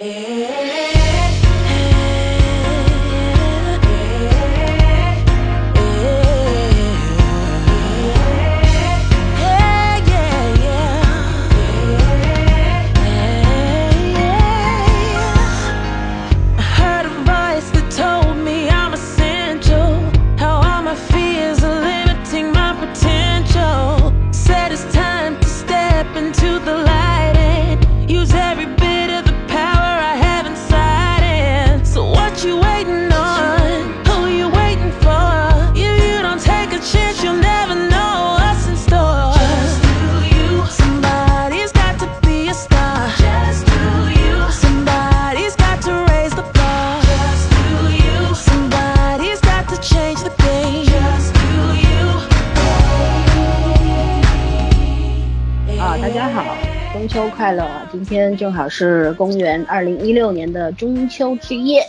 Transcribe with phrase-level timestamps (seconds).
[0.00, 0.59] 今
[58.80, 61.86] 是公元二零一六年的中秋之夜，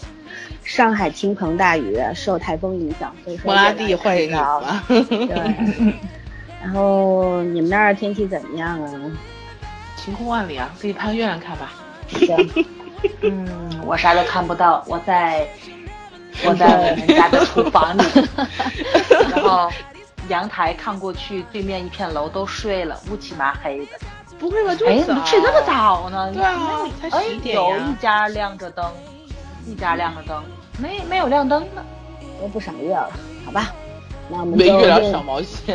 [0.65, 4.83] 上海倾盆大雨，受台风影响，所以说拉地会了。
[4.89, 5.93] 对，
[6.61, 8.91] 然后你们那儿天气怎么样啊？
[9.95, 11.71] 晴空万里啊，自己盼月亮看吧。
[12.09, 12.65] 行。
[13.23, 13.47] 嗯，
[13.85, 15.47] 我啥都看不到，我在
[16.43, 18.03] 我在我们家的厨房里，
[19.31, 19.71] 然后
[20.27, 23.91] 阳台看过去，对面一片楼都睡了，乌漆麻黑的。
[24.41, 24.75] 不会吧？
[24.87, 26.33] 哎，怎么睡这么早呢？
[26.33, 28.83] 对啊，才十点有一家亮着灯，
[29.67, 30.43] 一家亮着灯，
[30.79, 31.85] 没没有亮灯的，
[32.41, 33.07] 都不赏月了，
[33.45, 33.71] 好吧？
[34.29, 34.65] 那我们就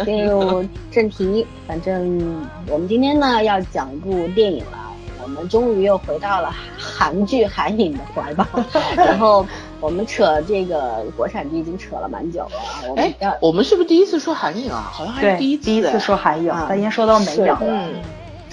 [0.05, 1.47] 进入正题。
[1.69, 4.78] 反正我们今天呢要讲一部电影了，
[5.22, 8.44] 我们终于又回到了韩剧韩影的怀抱。
[8.97, 9.47] 然后
[9.78, 12.94] 我们扯这个国产剧已经扯了蛮久了。
[12.97, 14.91] 哎，我们是不是第一次说韩影啊？
[14.92, 17.62] 好像还是第一第一次说韩影，咱先说到没讲。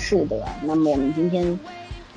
[0.03, 1.57] 是的，那么我们今天，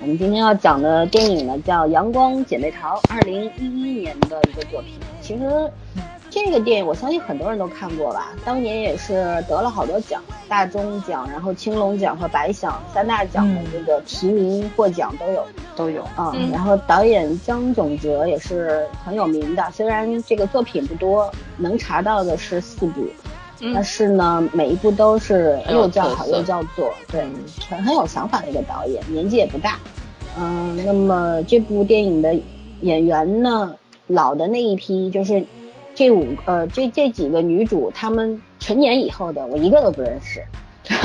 [0.00, 4.94] 我们今天要讲的电影呢，叫《阳光姐妹淘》，二零一一年的一个作品。
[5.22, 5.70] 其实
[6.28, 8.32] 这个电影，我相信很多人都看过吧。
[8.44, 16.34] 当年也是得了好多奖，大钟奖、然后青龙奖和白奖三大奖的这个提名获奖都有，都有啊。
[16.50, 23.06] 然后导演江总哲也是很有名的，虽然这个作品不多，能查到的是四部。
[23.72, 27.26] 但是呢，每一部都是又叫好又叫座，对，
[27.68, 29.78] 很很有想法的一个导演，年纪也不大。
[30.38, 32.38] 嗯，那么这部电影的
[32.82, 33.74] 演员呢，
[34.06, 35.42] 老的那一批就是
[35.94, 40.44] 这五呃这这几个女主，她们成年以后的，我一个都不认识。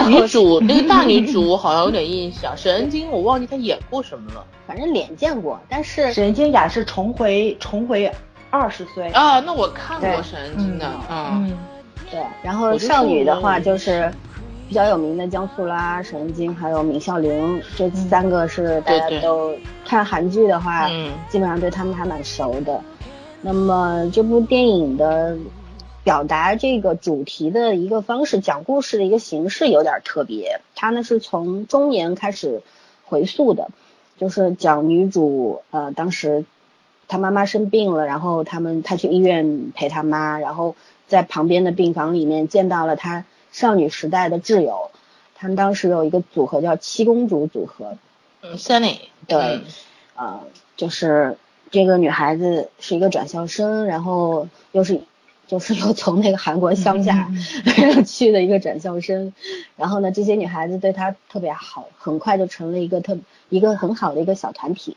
[0.07, 8.11] 女主 那个大女主我好像有点印象，沈恩京我忘记她演过什么了，反正脸见过，但是沈恩京演是重回重回
[8.49, 11.57] 二十岁啊，那我看过沈恩京的，嗯。
[12.11, 14.11] 对，然后少女的话就是
[14.67, 19.55] 比较有名的江苏拉、沈恩京还有闵孝琳，这三个是大家都
[19.85, 20.89] 看韩剧的话，
[21.29, 22.81] 基本上对他们还蛮熟的。
[23.41, 25.37] 那么这部电影的
[26.03, 32.61] 表达这个主题的一个方式，讲故事的一个形式有点特别，它呢是从中年开始
[33.05, 33.69] 回溯的，
[34.17, 36.43] 就是讲女主呃当时
[37.07, 40.75] 她妈妈生病了，然后他们她去医院陪她妈，然后。
[41.11, 44.91] 在旁边的病房里面见到了她少女时代的挚友，
[45.35, 47.97] 他们当时有一个组合叫七公主组合，
[48.41, 48.95] 嗯，Sunny，
[49.27, 49.59] 对，
[50.15, 50.39] 呃，
[50.77, 51.35] 就是
[51.69, 55.01] 这个女孩子是一个转校生，然后又是
[55.47, 57.29] 就是又从那个韩国乡下
[58.07, 59.33] 去的一个转校生，
[59.75, 63.17] 然后呢，这些女孩子对她特别好，很快就成了一个特
[63.49, 64.95] 一个很好的一个小团体，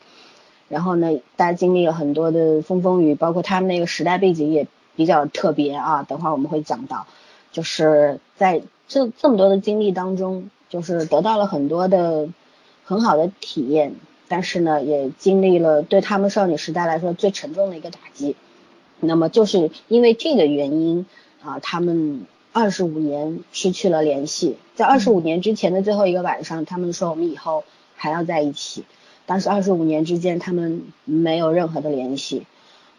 [0.69, 4.69] 然后呢，大家经历了很多的风风雨，包括他们那个时代背景也。
[4.97, 7.06] 比较特别啊，等会儿我们会讲到，
[7.53, 12.28] 就是在这这么多的经历当中，就是得到了很多的
[12.84, 13.94] 很好的体验，
[14.28, 18.37] 但是呢，也经历了对他们少女时代来说最沉重的一个打击。
[19.00, 21.06] 那么就是因为这个原因
[21.43, 27.65] 啊，他们二十五年失去了联系，在二十五年之前的最后一个晚上，他们说我们以后
[27.97, 28.84] 还要在一起，
[29.27, 32.47] 但是二十五年之间他们没有任何的联系。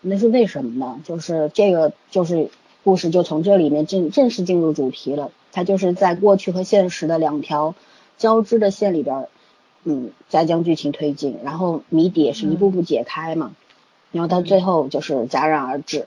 [0.07, 1.01] 那是为什么呢？
[1.03, 2.49] 就是这个，就是
[2.83, 5.31] 故事就从这里面正正式进入主题了。
[5.51, 7.73] 它就是在过去和现实的两条
[8.17, 9.27] 交织的线里边，
[9.83, 13.55] 嗯，在将剧情推进，然后谜底也是一步步解开嘛。
[14.11, 16.05] 然后到最后就是戛然而止。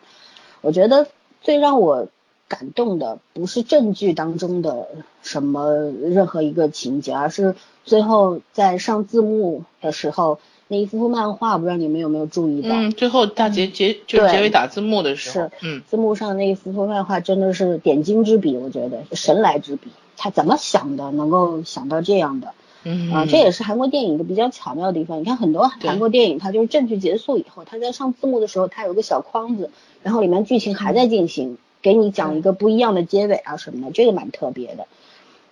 [0.60, 1.08] 我觉得
[1.40, 2.06] 最让我
[2.46, 4.86] 感动的不是正剧当中的
[5.22, 10.38] 什么任何一个情节，而是最后在上字幕的时候。
[10.68, 12.68] 那一幅幅漫画，不知道你们有没有注意到？
[12.70, 19.88] 嗯，最后大结结就结尾打字幕的时候，是，嗯，字幕上那一幅幅漫画真的是点睛之笔，我觉得神来之笔。
[20.16, 22.52] 他怎么想的，能够想到这样的？
[22.84, 25.20] 嗯啊，这也是韩国电影一个比较巧妙的地方。
[25.20, 29.70] 你看很多韩国电影，它就是正剧结束以后，它在上字幕的时候，它有个小框子，
[30.02, 34.86] 然后里面剧情还在进行，给你讲一个不一样的结尾啊什么的，这个蛮特别的。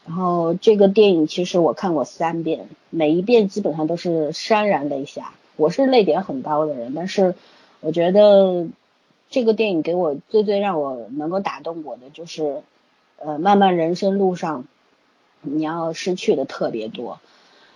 [0.07, 5.35] 然后这个电影其实我看过三遍，每一遍基本上都是潸然泪下。
[5.57, 7.35] 我是泪点很高的人，但是
[7.81, 8.67] 我觉得
[9.31, 12.63] 这个电影给我最最让我能够打动我的就是，
[13.19, 14.65] 呃，漫漫人生路上。
[15.49, 17.21] 你要失去的特别多，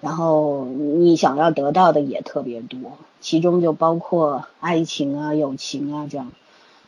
[0.00, 6.33] 然后你想要得到的也特别多，其中就包括爱情啊、友情啊这样，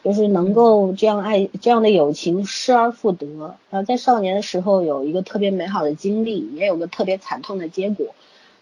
[0.05, 8.09] 就是能够这样爱这样的友情失而复得，然后在少年的时候有一个特别美好的经历，也有个特别惨痛的结果，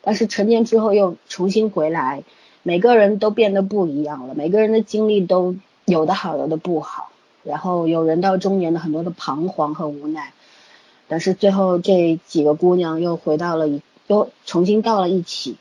[0.02, 2.24] 但是成年之后又重新回来，
[2.62, 5.56] 每个人都变得不一样了，每个人的经历都
[5.86, 7.08] 有的好，有的不好，
[7.42, 10.34] 然后有人到中年的很多的彷徨和无奈。
[11.08, 15.56] 但是最后这几个姑娘又回到了一，又重新到了一起，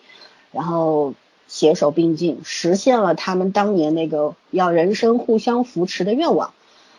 [0.52, 1.14] 然后
[1.50, 6.54] 携手并进，实现了他们当年那个要人生互相扶持的愿望。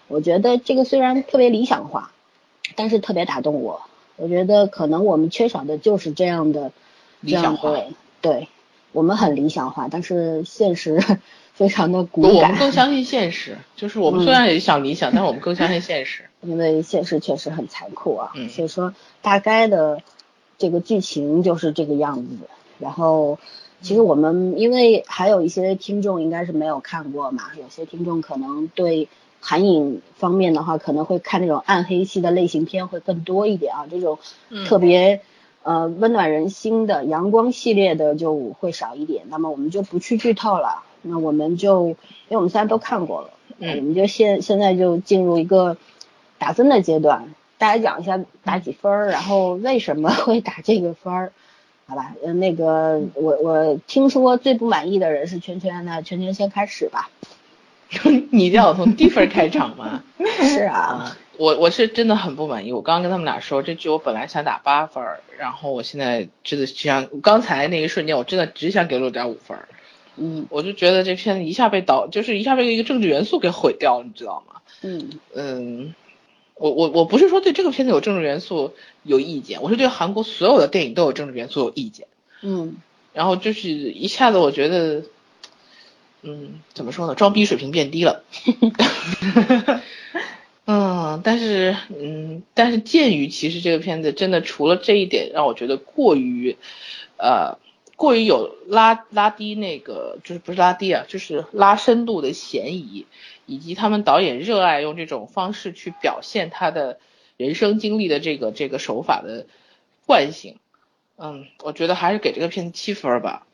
[0.09, 2.11] 我觉得这个虽然特别理想化，
[2.75, 3.81] 但是特别打动我。
[4.17, 6.73] 我觉得可能我们缺少的就是这样的
[7.21, 7.75] 理想化。
[8.21, 8.49] 对，
[8.93, 11.01] 我们很理想化，但是现实
[11.55, 12.33] 非常的骨感。
[12.35, 16.25] 我们更相信现实，就是我们虽然也想理想，但是我们更相信现实。
[16.43, 20.03] 因为现实确实很残酷啊，所以说大概的
[20.59, 22.37] 这个剧情就是这个样子。
[22.79, 23.39] 然后
[23.81, 29.09] 其实我们因为还有一些听众应该是没有看过嘛，有些听众可能对
[29.41, 34.19] 韩影方面的话，可能会看那种暗黑系的类型片会更多一点啊，这种
[34.67, 35.21] 特别
[35.63, 39.25] 呃温暖人心的阳光系列的就会少一点。
[39.29, 41.97] 那么我们就不去剧透了，那我们就因
[42.31, 45.77] 为我们现在都看过了，我们就现现在就进入一个。
[46.43, 51.33] 打分的阶段，大家讲一下打几分儿，然后为什么会打这个分儿，
[51.91, 52.15] 好吧？
[52.25, 57.11] 嗯，那个我我听说最不满意的人是圈圈，那圈圈先开始吧。
[58.31, 60.05] 你叫我从低分开场吗？
[60.41, 62.73] 是啊，我我是真的很不满意。
[62.73, 65.03] 我刚刚跟他们俩说，这剧我本来想打八分，
[65.37, 69.59] 然后我现在真的想，刚才那一瞬间我真的只想给六点五分。
[70.15, 74.61] 嗯，我就觉得这片子一下被导，就是一下被一个政治元素给毁掉了，你知道吗？
[74.83, 75.95] 嗯嗯。
[76.61, 82.07] 我我我不是说对这个片子有政治元素有意见，我是对韩国所有的电影都有政治元素有意见。
[82.43, 82.77] 嗯，
[83.15, 85.05] 然后就是一下子我觉得，
[86.21, 88.25] 嗯，怎么说呢，装逼水平变低了。
[90.67, 96.59] 嗯，但是嗯，但是鉴于其实这个片子真的除了这一点让我觉得过于，
[97.17, 97.57] 呃，
[97.97, 103.07] 过于有拉拉低那个就是不是拉低啊，就是拉深度的嫌疑。
[103.51, 107.01] 以及他们导演热爱用这种方式去表现他的
[107.37, 109.47] 人生经历的这个这个手法的
[110.07, 110.61] 惯性，
[111.17, 113.45] 嗯，我觉得还是给这个片子七分吧，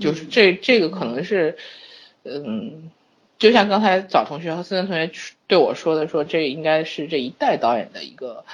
[0.00, 1.56] 就是这这个可能是，
[2.24, 2.90] 嗯，
[3.38, 5.12] 就像刚才早同学和森森同学
[5.46, 8.44] 对我说的，说这应该是这一代导演的一个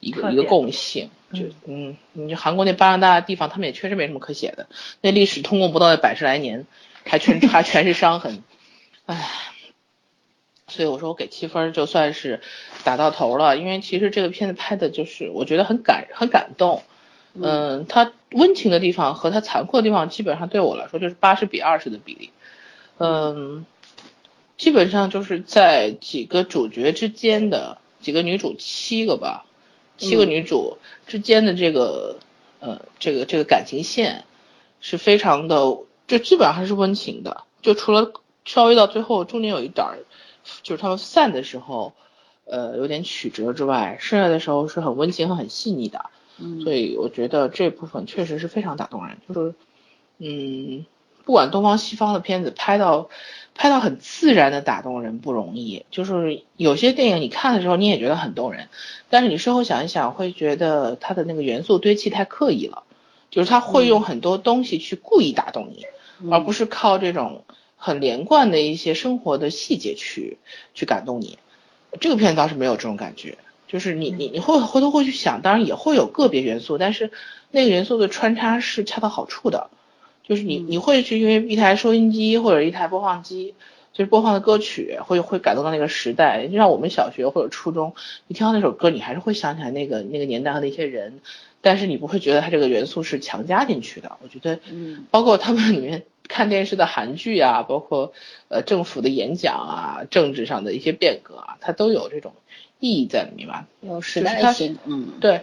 [0.00, 4.66] 一个一个共性，就嗯，你韩国那巴掌大的地方，他们也确实没什么可写的，
[5.00, 6.66] 那历史通过不到百十来年，
[7.04, 8.42] 还全还全是伤痕，
[9.06, 9.30] 唉。
[10.68, 12.42] 所以我说我给七分就算是
[12.84, 16.82] 打到头了，因为其实这个片子拍的就是我觉得很感很感动，
[17.32, 22.30] 嗯，它温情的地方和它残酷的地方基本上对我来说就是八十比二十的比例，
[22.98, 23.64] 嗯，
[24.58, 29.46] 基本上就是在几个主角之间的几个女主七个吧，
[29.96, 30.76] 七个女主
[31.06, 32.18] 之间的这个
[32.60, 34.24] 呃这个这个感情线
[34.82, 38.12] 是非常的，就基本上还是温情的，就除了
[38.44, 39.98] 稍微到最后中间有一点儿。
[40.62, 41.92] 就是他们散的时候，
[42.44, 46.06] 呃，有点曲折之外，剩下的时候是很温情和很细腻的，
[46.38, 49.18] 嗯，所以我觉得这部分确实是非常打动人。
[49.28, 49.54] 就是，
[50.18, 50.86] 嗯，
[51.24, 53.08] 不管东方西方的片子拍到
[53.54, 58.68] 拍到很自然的打动人不容易，就是有些电影你看的时候你也觉得很动人，
[59.10, 62.84] 但是你事后想一想会觉得它的那个元素堆砌太刻意了，
[63.30, 65.84] 就是他会用很多东西去故意打动你，
[66.30, 67.44] 而不是靠这种。
[67.78, 70.36] 很连贯的一些生活的细节去
[70.74, 71.38] 去感动你，
[72.00, 77.10] 这个片子倒是没有这种感觉，就是你你你会回头会去想，当然也会有个别元素，但是
[77.52, 79.70] 那个元素的穿插是恰到好处的，
[80.24, 83.54] 就是你你会去因为一台收音机或者一台播放机，
[83.92, 87.94] 就是播放的歌曲会会感动到那个时代，就像我们小学或者初中，
[88.26, 91.20] 你听到那首歌，你还是会想起来那个那个年代和那些人，
[91.60, 96.02] 但是你不会觉得它这个元素是强加进去的，我觉得，嗯，包括他们里面。
[96.28, 98.12] 看电视的韩剧啊，包括
[98.48, 102.34] 呃政府的演讲啊，政治上的一些变革啊，它都有这种
[102.78, 103.66] 意义在里面吧？
[103.80, 105.42] 有时代性，嗯，对。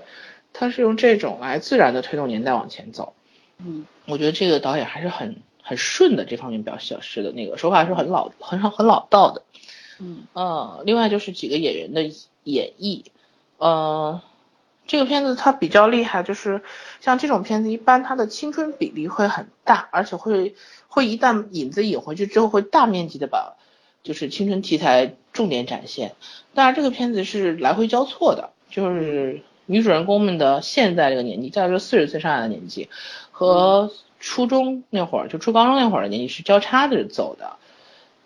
[0.58, 3.14] 它是用这种来自然的推动年代往前走。
[3.58, 9.44] 嗯，我觉得这个导演还是很很顺的，这方面表现是的那个手法是很老很很很老道的。
[10.00, 12.04] 嗯呃，另外就是几个演员的
[12.46, 13.04] 演绎，
[13.58, 14.22] 呃，
[14.88, 16.62] 这个片子它比较厉害，就是
[17.02, 20.56] 像这种片子，一般它的青春比例会很大，而且会
[20.88, 23.56] 会一旦影子引回去之后，会大面积的把
[24.04, 26.14] 就是青春题材重点展现。
[26.54, 32.90] 当然，这个片子是来回交错的，就是女主人公们的现在这个年纪，再说四十岁上下的年纪，
[33.32, 37.58] 和初中那会儿就初高中那会儿的年纪是交叉着走的。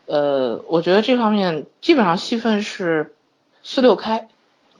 [0.05, 3.15] 呃，我觉得这方面基本上戏份是
[3.63, 4.27] 四六开，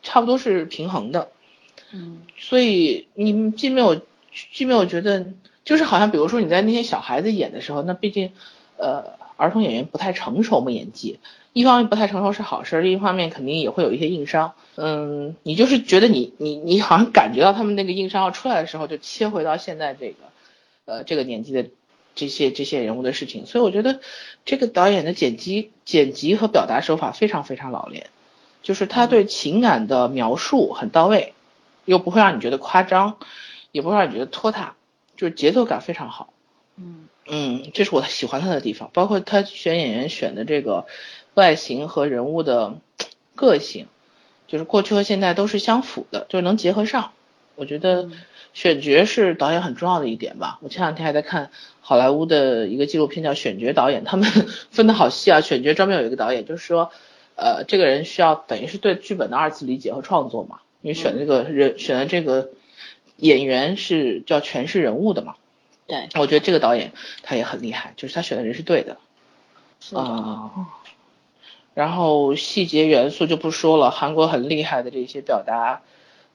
[0.02, 1.30] 差不多是平衡的。
[1.92, 4.02] 嗯所以你既没有
[4.54, 5.26] 既没有觉得，
[5.66, 8.32] 就是好像比如说你在那些小孩子演的时候，那毕竟
[8.78, 11.20] 呃儿童演员不太成熟嘛演技，
[11.54, 14.54] 一方面不太成熟是好事，另一方面肯定也会有一些硬伤。
[14.76, 20.16] 嗯，你就是觉得你你你好像感觉到他们那个硬伤要出来的时候，就切回到现在这个
[20.86, 21.66] 呃这个年纪的
[22.16, 24.00] 这些这些人物的事情，所以我觉得
[24.46, 28.08] 这个导演的剪辑剪辑和表达手法非常非常老练，
[28.62, 31.34] 就是他对情感的描述很到位。
[31.90, 33.18] 又不会让你觉得夸张，
[33.72, 34.76] 也不会让你觉得拖沓，
[35.18, 36.32] 就是节奏感非常好。
[36.78, 40.86] 嗯嗯，这是我喜欢他的地方，包括他选演员选的这个
[41.34, 42.76] 外形和人物的
[43.36, 43.88] 个性，
[44.48, 47.12] 就是过去和现在都是相符的，就是能结合上。
[47.56, 48.10] 我觉得
[48.54, 50.60] 选角是导演很重要的一点吧。
[50.62, 51.50] 我前两天还在看
[51.82, 54.30] 好莱坞的一个纪录片，叫《选角导演》，他们
[54.70, 55.42] 分的好细啊。
[55.42, 56.92] 选角专门有一个导演，就是说，
[57.36, 60.60] 呃，这个人需要等于是对剧本的二次理解和创作嘛。
[60.82, 62.50] 你选这个人，选的这个
[63.18, 65.36] 演员是叫诠释人物的嘛？
[65.88, 66.94] 对，我觉得这个导演
[67.24, 68.98] 他也很厉害，就是他选的人是对的
[69.94, 70.52] 啊。
[71.74, 75.82] 然后细节元素就不说了，韩国很厉害的这些表达，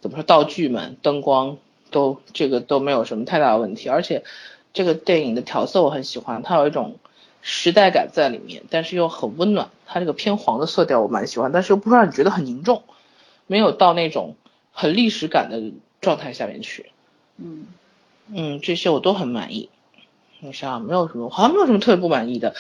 [0.01, 1.59] 怎么说道具们、灯光
[1.91, 4.25] 都这个都没有什么太大的问题，而且
[4.73, 6.97] 这个电影的调色我很喜欢，它有一种
[7.43, 12.83] 时代感在里面，但是又很温暖，它这个偏黄的色调我蛮喜欢，但是又不会让你觉得很凝重。
[13.47, 14.37] 没有到那种
[14.73, 16.91] 很历史感的状态下面去，
[17.39, 17.67] 嗯
[18.33, 19.69] 嗯，这些我都很满意。
[20.41, 22.55] 你想想，没有什么，好像没有什么特别不满意的。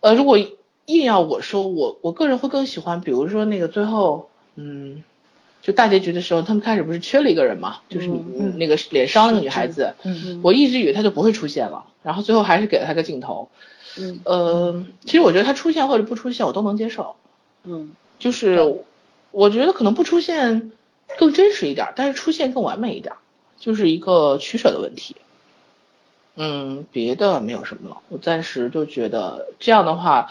[0.00, 5.02] 呃，如果硬要我说，我我个人会更喜欢，比如说那个最后，嗯，
[5.62, 13.48] 就大结局的时候，他们开始不是缺了一个人嘛，就是你、嗯那个脸伤那个女孩子，嗯我一直以为她就不会出现了，然后最后还是给了她个镜头。
[13.96, 17.16] 嗯呃，其实我觉得她出现或者不出现，我都能接受。
[17.64, 18.84] 嗯就是
[19.34, 20.70] 我觉得可能不出现
[21.18, 23.16] 更真实一点，但是出现更完美一点，
[23.58, 25.16] 就是一个取舍的问题。
[26.36, 27.98] 嗯，别的没有什么了。
[28.08, 30.30] 我暂时就觉得这样的话，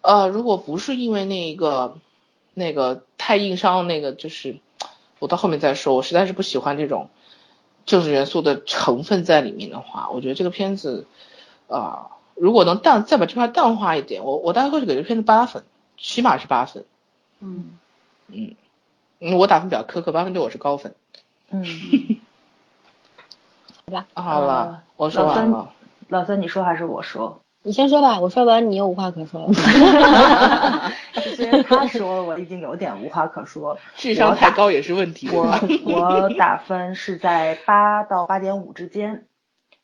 [0.00, 1.98] 呃，如果不是因为那个
[2.54, 4.56] 那个太硬伤，那个就是
[5.18, 7.08] 我到后面再说，我实在是不喜欢这种
[7.86, 11.06] 政治元素的成分在里面的话，我觉得这个片子
[11.68, 15.64] 啊、如果能淡再把这块淡化一点，我我大概会给这片子八分，
[15.96, 16.84] 起码是八分。
[17.40, 17.78] 嗯
[18.28, 18.54] 嗯，
[19.20, 20.94] 嗯，我打分比较苛刻，八分对我是高分。
[21.50, 21.64] 嗯，
[23.86, 25.70] 好吧，好了，呃我说完了。
[26.08, 27.40] 老三你说还是我说？
[27.62, 29.52] 你先说吧，我说完你又无话可说了。
[31.36, 33.80] 虽然他说了，我已经有点无话可说了。
[33.96, 35.30] 智商太高也是问题。
[35.32, 39.24] 我我打分是在八到八点五之间，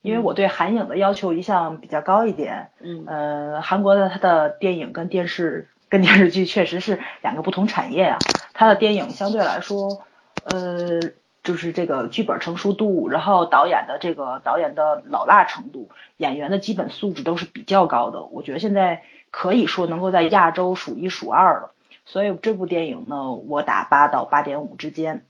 [0.02, 2.70] 因为我对韩影的要求一向比较高一点。
[2.80, 8.18] 嗯呃，韩国的他的电影跟电视跟电视剧确实是两个不同产业啊。
[8.54, 10.02] 他的电影相对来说，
[10.44, 11.00] 呃，
[11.42, 18.22] 就是这个剧本成熟度，然后导演的这个导演的老辣程度，演员的基本素质都是比较高的。
[18.22, 21.72] 我觉得现在可以说能够在亚洲数一数二了。
[22.06, 25.24] 所以这部电影呢，我打八到八点五之间。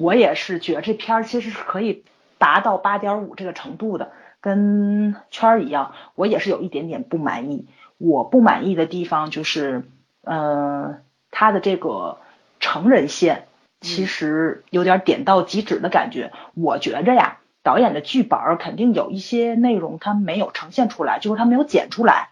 [0.00, 2.04] 我也是觉得这片儿其实是可以
[2.38, 7.66] 达到八点五这个程度的，跟圈儿一样，我也是有一点点不满意。
[8.00, 9.84] 我不满意的地方就是，
[10.22, 12.16] 呃，他的这个
[12.58, 13.46] 成人线
[13.82, 16.32] 其实有点点到即止的感觉。
[16.54, 22.30] 我觉着呀，导演的剧本儿肯定有一些内容他没有呈现出来，就是他没有剪出来。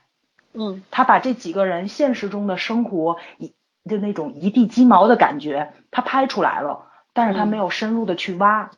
[0.54, 3.52] 嗯他把这几个人现实中的生活一
[3.88, 8.70] 就那种一地鸡毛的感觉，他拍出来了，但是他嗯没有深入的去挖，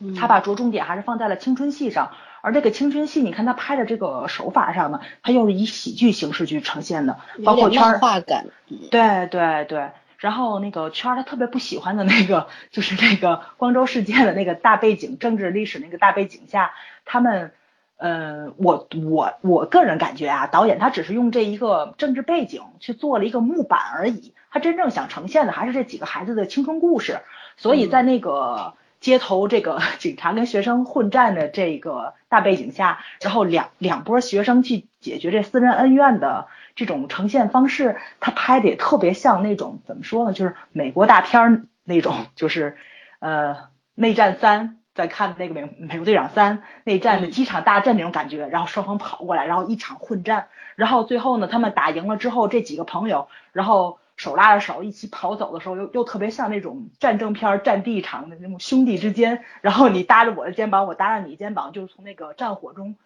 [0.00, 2.10] 嗯，他把着重点还是放在了青春戏上。
[2.40, 8.46] 而这个青春戏，你看他拍的这个手法上呢，他又是以喜剧形式去呈现的，包括圈儿，画感。
[8.90, 9.90] 对对对。
[10.18, 16.72] 然后那个圈儿他特别不喜欢的那个，就是那个光州事件的那个大背景，政治历史那个大背景下，
[17.06, 17.52] 他们，
[17.96, 27.20] 呃，我我我个人感觉啊，导演他只是用这一个政治背景去做了一个木板而已，他真正想呈现的还是这几个孩子的青春故事。
[27.56, 42.76] 所以在那个街头这个 警察跟学生混战的这个大背景下，然后两两波学生去解决这私人恩怨的这种呈现方式，他拍的也特别像那种怎么说呢，就是美国大片儿那种，就是
[43.18, 43.56] 呃
[43.94, 53.98] 内战三在看那个美美国队长三内战的机场大战那种感觉，然后双方跑过来，然后一场混战，然后最后呢他们打赢了之后，这几个朋友，然后。
[54.20, 62.96] 手拉着手一起跑走的时候，又又特别像那种战争片战地场的那种兄弟之间，然后你搭着我的肩膀，我搭着你肩膀，就是从那个战火中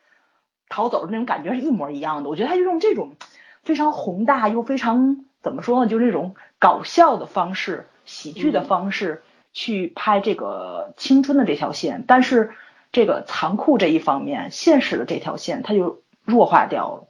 [0.68, 2.30] 逃走的那种感觉是一模一样的。
[2.30, 3.14] 我觉得他就用这种
[3.62, 12.50] 非常宏大又非常怎么说呢，就是那种搞笑的方式、喜剧的方式去拍这个青春的这条线，但是
[12.90, 17.06] 这个残酷这一方面、现实的这条线，它就弱化掉了。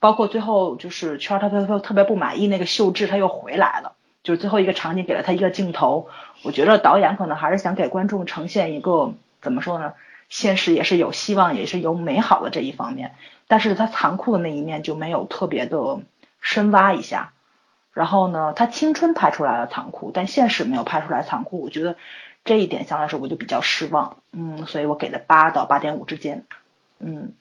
[0.00, 3.92] 包括最后就是圈他他他特别不满意那个秀智他又回来了，
[4.24, 6.08] 就是最后一个场景给了他一个镜头，
[6.42, 9.92] 我觉得导演可能还是想给观众呈现一个怎么说呢，
[10.30, 13.14] 现实也是有希望也是有美好的这一方面，
[13.46, 16.00] 但是他残酷的那一面就没有特别的
[16.40, 17.32] 深挖一下，
[17.92, 21.96] 然后呢，他青春拍出来了残酷，但现实没有拍出来残酷，我觉得
[22.44, 26.46] 这一点相对来说我就比较失望，嗯，所以我给了八到八点五之间，
[27.00, 27.34] 嗯，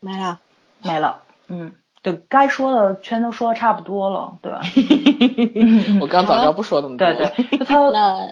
[0.00, 0.40] 没了，
[0.82, 1.74] 没了，嗯。
[2.02, 4.60] 对，该说的全都说的差不多了，对吧？
[6.02, 7.06] 我刚早就不说那么多。
[7.06, 7.76] 对对， 他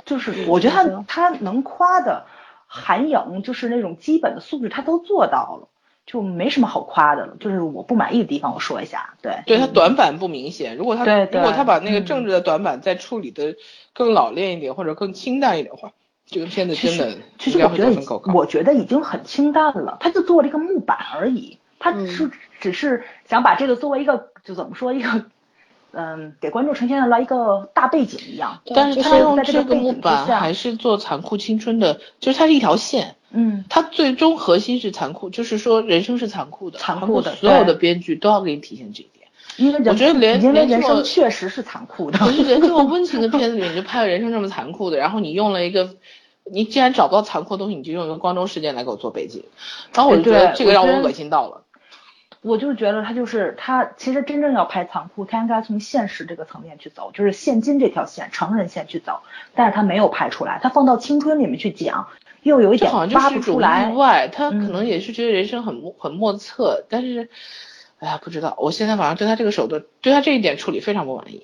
[0.05, 2.27] 就是，我觉得他他能夸的
[2.67, 5.69] 韩影，就是那种基本的素质，他都做到了，
[6.05, 7.37] 就没什么好夸的了。
[7.39, 9.15] 就是我不满意的地方，我说一下。
[9.23, 10.77] 对，对他短板不明显。
[10.77, 13.55] 如果他如果他把那个政治的短板再处理的
[13.93, 15.93] 更老练一点，或者更清淡一点的话，
[16.27, 21.59] 这个片子真的其实我觉得我觉得已经很清淡了，他就做了一个木板而已。
[21.79, 25.25] 他是只是想把这个作为一个，就怎么说一个，
[25.93, 28.61] 嗯，给观众呈现了一个大背景一样。
[28.75, 33.17] 但是他用这个木板还是做残酷青春的，就是它是一条线。
[33.31, 33.65] 嗯。
[33.69, 39.27] 它最终核心是残酷，就是说人生是残酷的，残酷的，所有的编剧都要给你体现这一点。
[39.57, 42.19] 因为我觉得连因为人生确实是残酷的。
[42.19, 45.91] 可是连这么温情的片子里，你就拍了人生这么残酷的，然后你用了一个。
[46.53, 49.45] 你既然找不到残酷的东西，你就用一个光州事件来给我做背景，
[49.95, 51.63] 然后我就觉得这个让我恶心到了。
[52.43, 59.21] 我就觉得他就是他，其实真正要拍残酷，他应该从现实这个层面去走，就是现今这条线、成人线去走，
[59.55, 62.09] 但是他没有拍出来，他放到青春里面去讲，
[62.43, 63.91] 又有一点发不出来。
[63.91, 67.29] 意外，他可能也是觉得人生很莫很莫测，但是，
[67.99, 71.43] 哎呀，不知道，我现在反正对他这个手段，对他这一点处理非常不满意，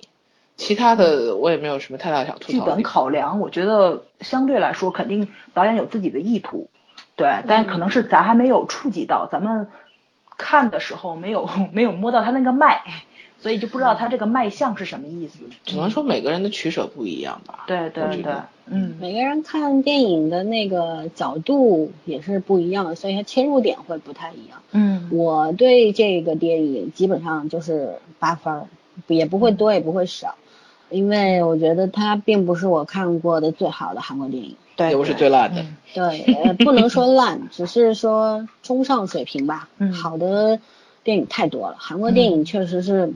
[0.56, 2.52] 其他的我也没有什么太大想吐槽。
[2.52, 6.70] 剧本考量，我觉得相对来说，肯定导演有自己的意图，
[7.16, 9.68] 对，但可能是咱还没有触及到，咱们。
[10.36, 12.80] 看的时候没有 没有摸到他那个脉，
[13.40, 15.38] 所以就不知道他这个脉象是什么意思。
[15.64, 17.64] 只能说每个人的取舍不一样吧。
[17.66, 18.32] 对对对，
[18.66, 24.62] 嗯，每个人看电影的那个角度也是不一样的，所以它切入点会不太一样。
[24.72, 28.64] 嗯，我对这个电影基本上就是八分，
[29.06, 30.34] 也不会多也不会少，
[30.90, 34.56] 因为我觉得它并不是我看过的最好的韩国电影。
[34.76, 35.64] 对，都是最烂的。
[35.94, 39.68] 对，呃，不能说烂，只是说中上水平吧。
[39.78, 40.60] 嗯，好的
[41.02, 43.12] 电影太多了，韩国电影确实是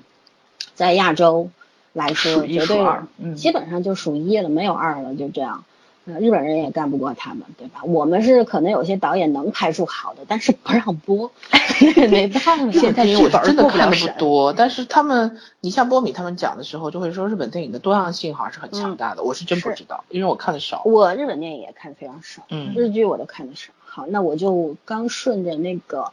[0.75, 1.51] 在亚洲
[1.93, 5.65] 来说绝对，基本上就数一了，没有二了，就这样。
[6.05, 7.83] 日本人也干不过他们，对吧？
[7.85, 11.31] 我们是可能有些导演能拍出好的，但是不让播，
[12.11, 12.73] 没办法。
[12.73, 19.23] 现在我真的看的不多，但是他们，你像波米他们讲的时候，就会说日本电影的多样性好像是很强大的。
[19.23, 20.83] 我是真不知道，因为我看的少。
[20.85, 23.71] 我日本电影也看的非常少，嗯日剧我都看的少。
[23.85, 26.13] 好，那我就刚顺着那个，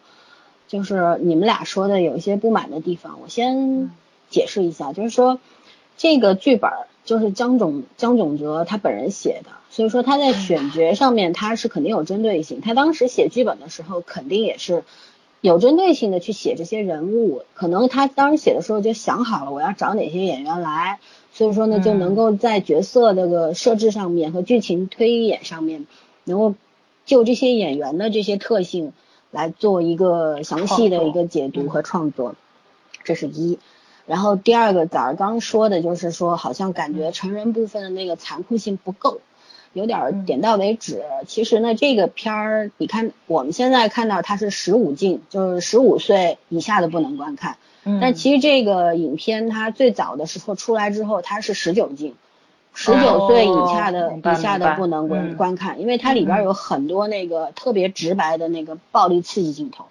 [0.68, 3.90] 就是你们俩说的有一些不满的地方，我先
[4.30, 5.40] 解释一下，就是说
[5.98, 6.72] 这个剧本
[7.06, 9.52] 就是江总江总哲他本人写的。
[9.78, 14.84] 所以说他在选角上面他是肯定有针对性，他当时写剧本的时候肯定也是
[15.40, 21.00] 有针对性的去写这些人物，可能他当时写的时候就想好了我要找哪些演员来，
[21.32, 25.86] 所以说呢就能够在角色这个设置上面和剧情推演上面，
[26.24, 26.56] 能够
[27.06, 28.94] 就这些演员的这些特性
[29.30, 32.34] 来做一个详细的一个解读和创作，
[33.04, 33.60] 这是一。
[34.08, 39.22] 然后第二个早上刚说的就是说好像感觉成人部分的那个残酷性不够。
[39.78, 41.04] 有点点到为止。
[41.28, 47.58] 其实呢，这个片儿，你看我们现在看到它是十五禁，就是十五岁以下的不能观看。
[47.84, 48.00] 嗯。
[48.02, 52.16] 但其实这个影片它最早的时候出来之后，它是十九禁，
[52.74, 59.86] 十九岁以下的以下的不能观观看，因为它里边有很多那个特别直白的那个暴力刺激镜头，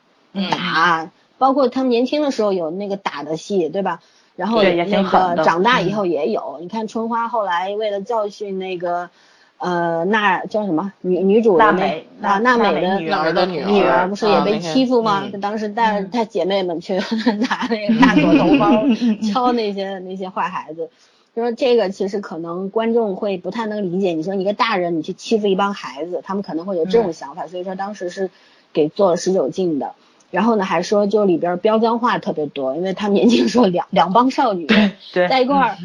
[0.51, 4.01] 打，包括他们年轻的时候有那个打的戏，对吧？
[4.35, 6.59] 然后那个长大以后也有。
[6.61, 9.11] 你看春花后来为了教训那个。
[9.59, 15.25] 呃，那叫什么女女主娜美啊，娜美的女儿的女女儿不是也被欺负吗？
[15.41, 16.95] 当时带着她姐妹们去
[17.41, 18.85] 拿那个大锁头 包
[19.23, 20.91] 敲那些那些坏孩子，
[21.35, 24.13] 就说这个其实可能观众会不太能理解。
[24.13, 28.31] 你说一个大人你去欺负一帮孩子，他们可能会有这种想法，所以说当时是
[28.75, 29.95] 给做了十九禁的。
[30.37, 34.67] 然后呢，还说就里边飙脏话特别多，因为他们年轻时候两两帮少女
[35.31, 35.77] 在一块儿，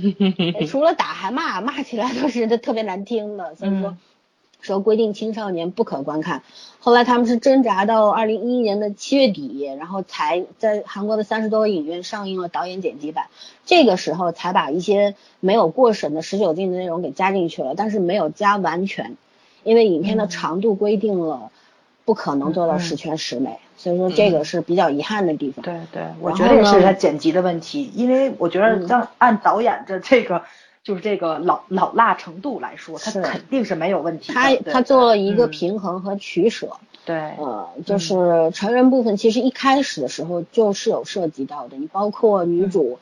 [0.67, 3.95] 除了打还骂，骂起来都是特别难听的，所以说
[4.59, 6.43] 说规定青少年不可观看。
[6.81, 13.27] 后来他们是挣扎到二零一一年的七月底，然后才在韩国的三十多个影院上映了导演剪辑版，
[13.65, 19.15] 这个时候才把一些没有过审的十九禁的内容给加进去了，但是没有加完全，
[19.63, 21.51] 因为影片的长度规定了。
[22.03, 25.63] 不可能做到十全十美，所以说这个是比较遗憾的地方。
[25.63, 30.43] 对对，我觉得也是他剪辑的问题，因为我觉得像按导演的这个
[30.83, 34.31] 就是这个老老辣程度来说，他肯定是没有问题。
[34.31, 36.77] 他他做了一个平衡和取舍。
[37.05, 42.99] 对，呃，就是成人部分其实一开始的时候就是有涉及到的，你包括女主。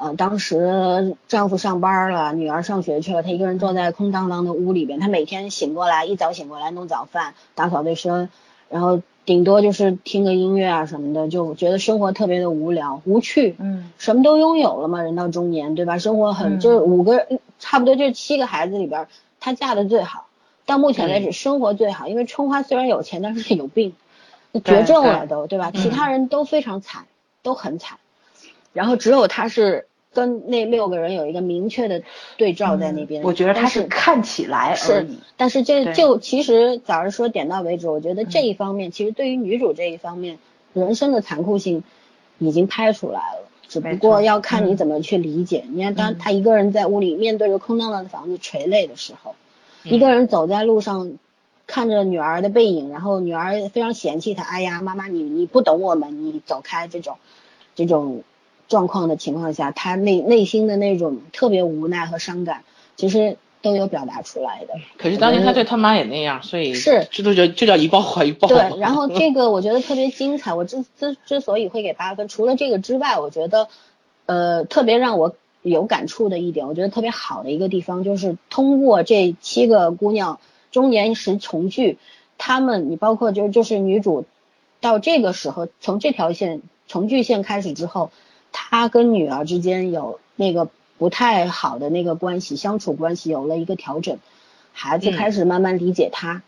[0.00, 5.00] 呃，当时丈夫上班了，女儿上学去了，她一个人坐在空荡荡的屋里边。
[5.00, 8.28] 她每天醒过来，一早醒过来弄早饭、打扫卫生，
[8.68, 13.56] 然后顶多就是听个音乐啊什么的，就觉得生活特别的无聊、无趣。
[13.58, 15.98] 嗯，什么都拥有了嘛，人到中年，对吧？
[15.98, 17.26] 生活很就是五个，
[17.58, 19.06] 差不多就是七个孩子里边，
[19.40, 20.26] 她嫁的最好，
[20.66, 22.08] 到目前为止生活最好。
[22.08, 23.94] 因为春花虽然有钱，但是有病，
[24.64, 25.70] 绝症了都，对吧？
[25.70, 27.06] 其他人都非常惨，
[27.42, 27.98] 都很惨。
[28.72, 29.86] 然后只有她是
[30.18, 32.02] 跟那六个人有一个明确的
[32.36, 33.22] 对照在那边。
[33.22, 35.20] 我觉得他是看起来而已。
[35.36, 40.40] 但是这就其实早上说点到为止，我觉得这一方面其实对于女主这一方面，
[40.72, 41.84] 人生的残酷性
[42.38, 45.64] 已经拍出来了，只不过要看你怎么去理解。
[45.70, 49.36] 你看，当他一个人在屋里面对着空荡荡的房子垂泪的时候，
[49.84, 51.12] 一个人走在路上，
[51.68, 57.18] 看着女儿的背影，然后女儿非常嫌弃他，哎呀，妈妈你你不懂我们，你走开这种，
[57.76, 58.24] 这种。
[58.68, 62.64] 状况的情况下，他内内心的那种特别无奈和伤感，
[62.96, 64.74] 其实都有表达出来的。
[64.98, 68.46] 可是当年他对他妈也那样，所以是这都叫就叫一报还一报。
[68.46, 70.52] 对，然后这个我觉得特别精彩。
[70.52, 73.68] 我之之之所以会给八分，除了这个之外，我觉得
[74.26, 81.96] 呃特别让我有感触的一点，我觉得特别好的一个地方，就是通过这七个姑娘中年时重聚，
[82.36, 84.26] 她们你包括就就是女主
[84.82, 88.10] 到这个时候，从这条线重聚线开始之后。
[88.52, 94.18] 他跟女儿之间有那个不太好的那个关系，相处关系有了一个调整，
[94.72, 96.42] 孩子开始慢慢理解他，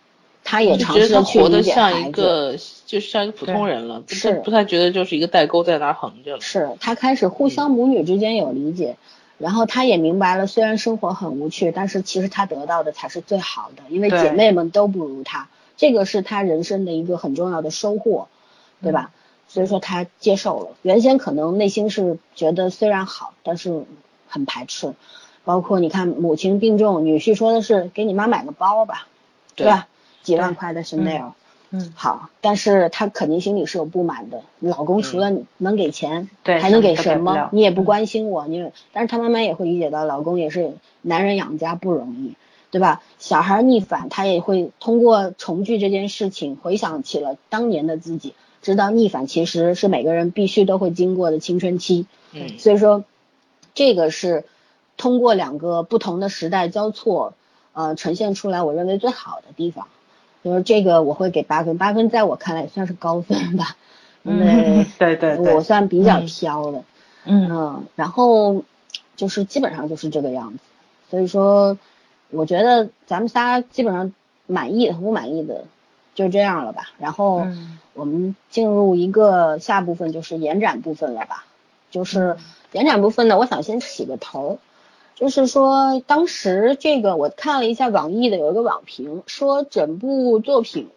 [0.44, 2.00] 他也尝试去理解孩子。
[2.00, 6.40] 像一个，就像一个普通人了，是不太觉得就是一个代沟在那横着了。
[6.40, 8.96] 是他开始互相母女之间有理解，
[9.38, 18.28] 然后他也明白了，虽然生活很无趣，但是其实他得到的才是最好的，因为姐妹们都不如他，这个是他人生的一个很重要的收获，
[18.82, 19.10] 对吧？
[19.52, 23.84] 所以说他接受了，原先可能内心是觉得虽然好，但是
[24.28, 24.94] 很排斥。
[25.42, 29.08] 包括你看母亲病重，女婿说的是给你妈买个包吧，
[29.56, 29.88] 对吧？
[30.22, 31.32] 几万块的 Chanel，
[31.70, 34.42] 嗯，好，但是他肯定心里是有不满的。
[34.60, 37.48] 老公除了能给钱，对，还能给什么？
[37.52, 42.34] 你也不关心我，你，但是他慢慢也会理解到，老公也是男人养家不容易，
[42.70, 43.02] 对吧？
[43.18, 48.34] 小孩逆反，他也会通过重聚这件事情，回想起了当年的自己。
[48.62, 53.04] 知道逆反其实是每个人必须都会经过的青春期，嗯，所以说
[53.74, 54.44] 这个是
[54.98, 57.32] 通过两个不同的时代交错，
[57.72, 59.88] 呃，呈现出来我认为最好的地方，
[60.44, 63.76] 就是这个我会给八分，八分在我看来也算是高分吧，
[64.24, 66.84] 因为对对对，我算比较挑的，
[67.24, 68.62] 嗯，然后
[69.16, 70.58] 就是基本上就是这个样子，
[71.10, 71.78] 所以说
[72.28, 74.12] 我觉得咱们仨基本上
[74.46, 75.64] 满意的和不满意的。
[76.14, 77.46] 就这样了吧，然后
[77.94, 81.46] 我们进入一个下部分，就是延展部分了吧。
[81.90, 82.36] 就是
[82.70, 84.58] 延展部分呢，我想先起个头，
[85.16, 90.88] 就是说当时这个我看了一下网易的有一个网评，说整部作品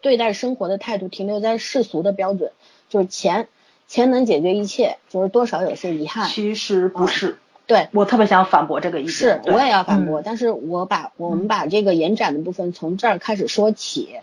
[0.00, 2.52] 对待生活的态度停留在世俗的标准，
[2.88, 3.48] 就是钱
[3.86, 6.28] 钱能解决一切，就是多少有些遗憾。
[6.30, 7.38] 其实不是。
[7.72, 7.88] 对。
[7.92, 14.16] 我特别想反驳这个意见，是我也要反驳，但是我把我们把这个延展的部分从这儿开始说起，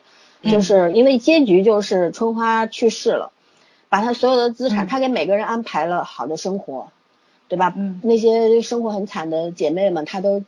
[0.44, 3.32] 就是因为结局就是春花去世了，
[3.90, 6.90] 把她所有的资产，她给每个人安排了好的生活，
[7.48, 7.74] 对吧？
[7.76, 10.44] 嗯，那些生活很惨的姐妹们，她都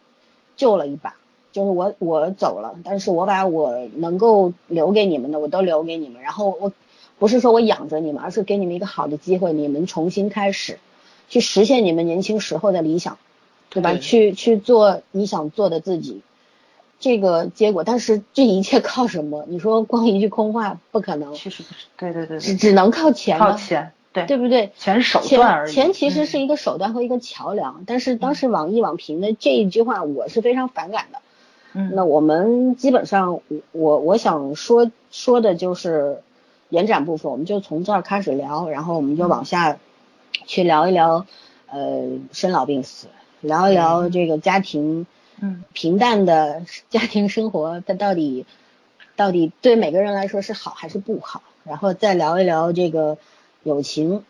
[0.56, 1.16] 救了一把，
[1.52, 6.72] 就是我我走了，但是我把我能够留给你们的，我都留给你们，然后我
[7.18, 10.78] 不是说我养着你们，而是给你们一个好的机会，你们重新开始。
[11.32, 13.18] 去实现你们年轻时候的理想，
[13.70, 13.96] 对吧？
[13.96, 16.22] 去去做你想做的自己，
[17.00, 19.46] 这个结果，但是这一切靠什么？
[19.48, 24.74] 你说光一句空话不可能，其实不是，对对对，只只能靠钱，靠钱，对对不对？
[24.78, 27.86] 钱手段而已，钱其实是一个手段和一个桥梁。
[27.88, 31.20] 但是当时网易网评的这一句话，我是非常反感的。
[31.74, 33.40] 嗯，那我们基本上，
[33.72, 36.22] 我我想说说的就是
[36.68, 39.80] 延展部分，我们就从这儿开始聊，然后我们就往下
[40.46, 41.26] 去聊一聊，
[41.68, 43.08] 呃，生老病死，
[43.42, 45.06] 聊一聊这个家庭。
[45.44, 48.46] 嗯，平淡的家庭生活，它到底
[49.16, 51.42] 到底对每个人来说是好还是不好？
[51.64, 53.18] 然后再聊一聊这个
[53.64, 54.24] 友情，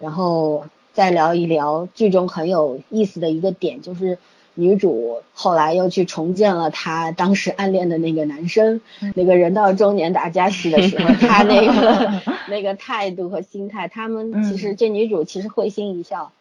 [0.00, 4.18] 然后再聊一聊剧中很有意思的一个点，就是
[4.60, 8.80] 女主后来又去重建了她当时暗恋的那个男生，
[9.14, 16.32] 那个人到中年打加戏的时候，他那个 那个态度和心态，他们其实这女主其实会心一笑，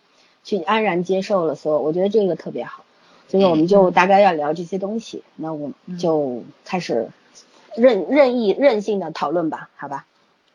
[0.44, 2.84] 去安然接受了所有，我觉得这个特别好。
[3.28, 7.10] 所以我们就大概要聊这些东西，那我们就开始
[7.76, 10.06] 任任意任性的讨论吧，好吧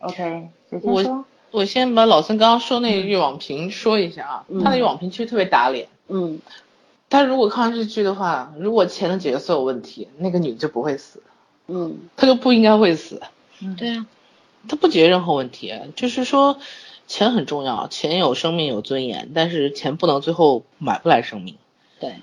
[0.00, 0.48] ？OK，
[0.82, 5.86] 我我先把老孙刚刚说那句网评说一下啊，他那个网评其实特别打脸。
[6.08, 6.40] 嗯，
[7.12, 11.22] 他如果看完这剧的话，如果钱能解决所有问题，那个女的就不会死。
[11.66, 13.20] 嗯，她就不应该会死。
[13.60, 14.06] 嗯，对啊，
[14.66, 16.58] 她不解决任何问题，就是说
[17.06, 21.58] 钱很重要，钱有生命有尊严，但是钱不能最后买不来生命。
[22.00, 22.16] 对，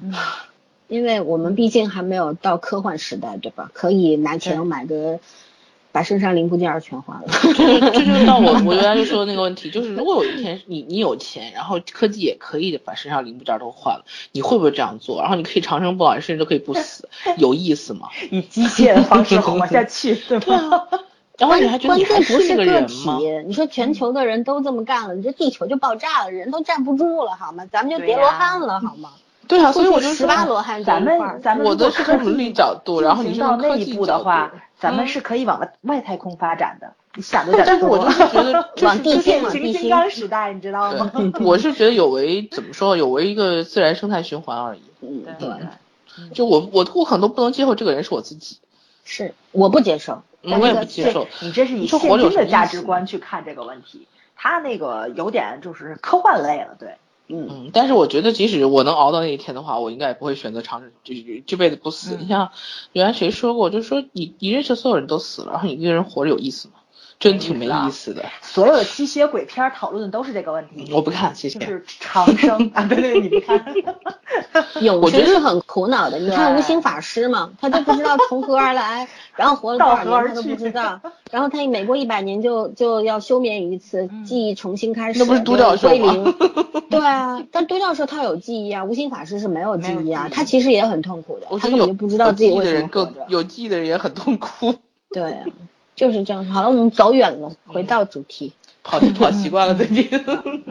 [0.87, 3.69] 因为我们毕竟还没有到科幻时代，对吧？
[3.71, 5.19] 可以拿钱买个，
[5.91, 7.27] 把身上零部件全换了。
[7.29, 15.21] 这就这就到我 我原来就说的那个问题，就是如果有一天你你有钱，然后科技也可以把身上零部件都换了，你会不会这样做？
[15.21, 18.09] 然后你可以长生不老，甚至都可以不死，有意思吗？
[18.31, 20.87] 以机械的方式活下去，对吧？
[21.37, 23.17] 然后你还觉得你还是个人吗？
[23.47, 27.65] 你说全球的人都这么干了，你这地球就爆炸了，人都站不住了，好吗？
[27.71, 29.11] 咱们就叠罗汉了，好吗？
[29.47, 36.93] 对啊，所以我就十八罗汉咱们咱们我的是从伦理角度，然后你到那一步的话，咱们是可以往外太空发展的。
[37.15, 41.11] 你想的但是我就是觉得 往地心往地心金刚时代，你知道吗？
[41.41, 44.81] 我是觉得有违怎么说，有违一个自然生态循环而已。
[45.01, 45.49] 嗯，对。
[46.33, 48.57] 就我我我可能都不能接受这个人是我自己，
[49.05, 51.27] 是我不接受，我也不接受。
[51.41, 56.95] 你这是以现今的价值观去看这个问题，他那个有点就是科幻类了，对。
[57.31, 61.13] 嗯，但是我觉得，即使我能熬到那一天的话，我应该也不会选择长就
[61.45, 62.17] 这辈子不死。
[62.19, 62.49] 你像
[62.91, 66.73] 原来谁说过，就是说你你认识所有人都死了，然后你一个人活着有意思吗？
[67.19, 68.23] 真挺没意思的。
[68.41, 70.89] 所有的吸血鬼片讨论的都是这个问题。
[70.93, 71.59] 我不看，谢谢。
[71.59, 73.63] 就是长生 啊，对对，你不看。
[74.81, 76.17] 永生是很苦恼的。
[76.17, 85.19] 你看无心法师嘛，他就不知道从何而来，然后活了多少 年他都不知道，然后他每过一百年就就要休眠一次，记忆重新开始。
[85.19, 86.33] 那不是独角兽吗？
[86.89, 93.25] 对啊，但独角兽他有记忆啊，无心法师是没有记忆啊，他其实也很痛苦的，他根本就不知道自己为什么活着。
[93.27, 94.75] 有记忆的人也很痛苦。
[95.11, 95.35] 对。
[95.99, 96.45] 就是这样。
[96.45, 98.53] 好了，我们走远了，回到主题。
[98.81, 100.09] 跑跑习惯了最近。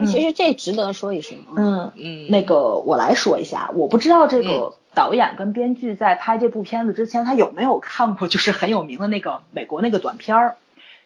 [0.07, 1.37] 其实这值得说一声。
[1.55, 2.27] 嗯嗯。
[2.31, 10.55] 那个我来说一下，我不知道这个导演跟编剧在拍这部片子之前，他有没有看过就是很有名的那个美国那个短片儿，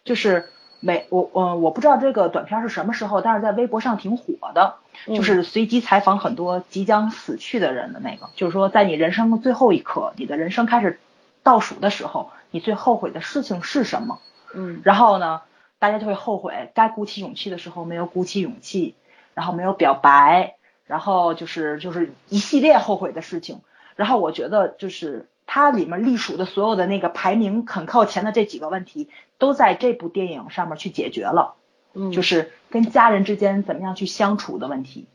[0.06, 0.46] 就是
[0.80, 10.98] 美我嗯我不知道这个短片是什么时候，但是在微博上挺火的，就是随机采访很多即将死去的人的那个，就是说在你人生的最后一刻，你的人生开始
[11.42, 12.30] 倒数的时候。
[12.54, 14.20] 你最后悔的事情是什么？
[14.54, 15.42] 嗯，然后呢，
[15.80, 18.94] 大家就会后悔，该鼓起勇气的时候没有鼓起勇气，
[19.34, 20.54] 然后没有表白，
[20.86, 23.62] 然后就是就是一系列后悔的事情。
[23.96, 31.56] 然后我觉得就是它里面隶属的所有的那个排名很靠前的这几个问题，都在这部电影上面去解决了。
[31.92, 35.08] 嗯，就是跟家人之间怎么样去相处的问题。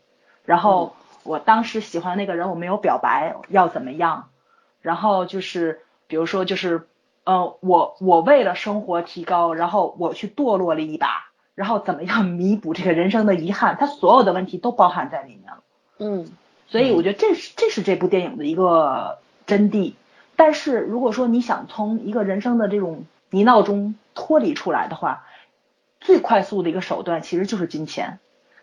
[0.43, 4.27] 然后我当时喜欢那个人，我没有表白，要怎么样？
[4.81, 6.85] 然后就是比如说就是。
[7.29, 13.77] 嗯，我我为了生活提高，然后我去堕落了一把，然后怎么样 弥补这个人生的遗憾？
[13.79, 15.63] 他所有的问题都包含在里面了。
[15.99, 16.31] 嗯，
[16.69, 19.93] 所以我觉得这是这是这部电影的一个真谛。
[20.35, 25.23] 但是如果说你想从一个人生的这种泥淖中脱离出来的话，
[25.99, 28.17] 最快速的一个手段其实就是金钱。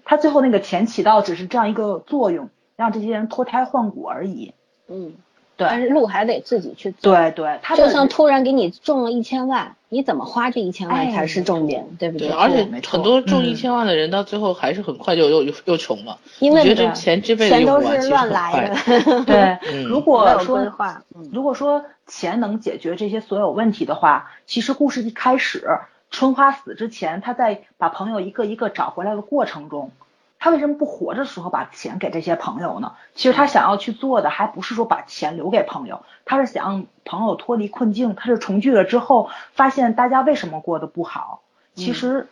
[0.05, 4.55] 他最后那个钱起到只是这样一个作用，让这些人脱胎换骨而已。
[4.89, 5.15] 嗯。
[5.57, 7.11] 对，但是路还得自己去走。
[7.11, 12.29] 对对，他就像突然给你中了一千万，你怎么花这一千万才是重点，对不对？
[12.29, 16.19] 对，而且很多中一千万的人到最后还是很快就又又又穷了。
[16.39, 19.25] 因为觉得钱这辈子都是乱来的。
[19.25, 25.67] 对，如果说话，如果说钱能解决这些所有问题的话，其实故事一开始，
[26.11, 29.91] 春花死之前，他在把朋友一个一个找回来的过程中，
[30.39, 32.95] 他为什么不活着的时候把钱给这些朋友呢？
[33.15, 38.15] 其实他想要去做的，还不是说把钱留给朋友，他是想让朋友脱离困境。
[38.15, 41.43] 他是重聚了之后，发现大家为什么过得不好？
[41.75, 42.29] 其实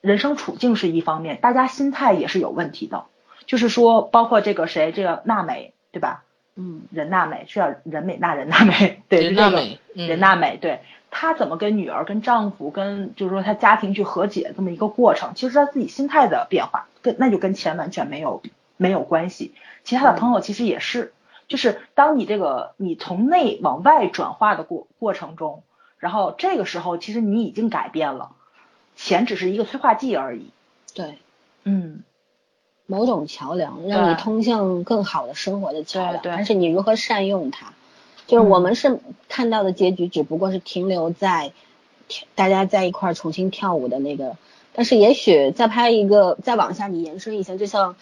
[0.00, 3.04] 人生处境是一方面，大家心态也是有问题的。
[3.46, 6.24] 就是说，包括这个谁，这个娜美，对吧？
[6.54, 10.80] 嗯，任娜美是叫任美娜， 任娜美，对，任娜美，任娜美，对。
[11.14, 18.42] 她怎么跟女儿、跟丈夫、跟就是说她家庭去和解这么一个过程，其实她自己心态的变化，跟那就跟钱完全没有
[18.78, 19.54] 没有关系。
[19.84, 21.12] 其他的朋友其实也是，
[21.48, 25.62] 就是当你这个你从内往外转化的过过程中，
[25.98, 28.30] 然后这个时候其实你已经改变了，
[28.96, 30.50] 钱只是一个催化剂而已。
[30.94, 31.18] 对，
[31.64, 32.02] 嗯，
[32.86, 37.74] 某种桥梁，让你通向更好的生活的桥梁，但是你如何善用它。
[38.32, 41.52] 就是我们是看到的结局，只不过是停留在
[42.34, 44.38] 大家在一块儿重新跳舞的那个。
[44.72, 47.94] 但是也许再拍一个，再往下你延伸一下，就像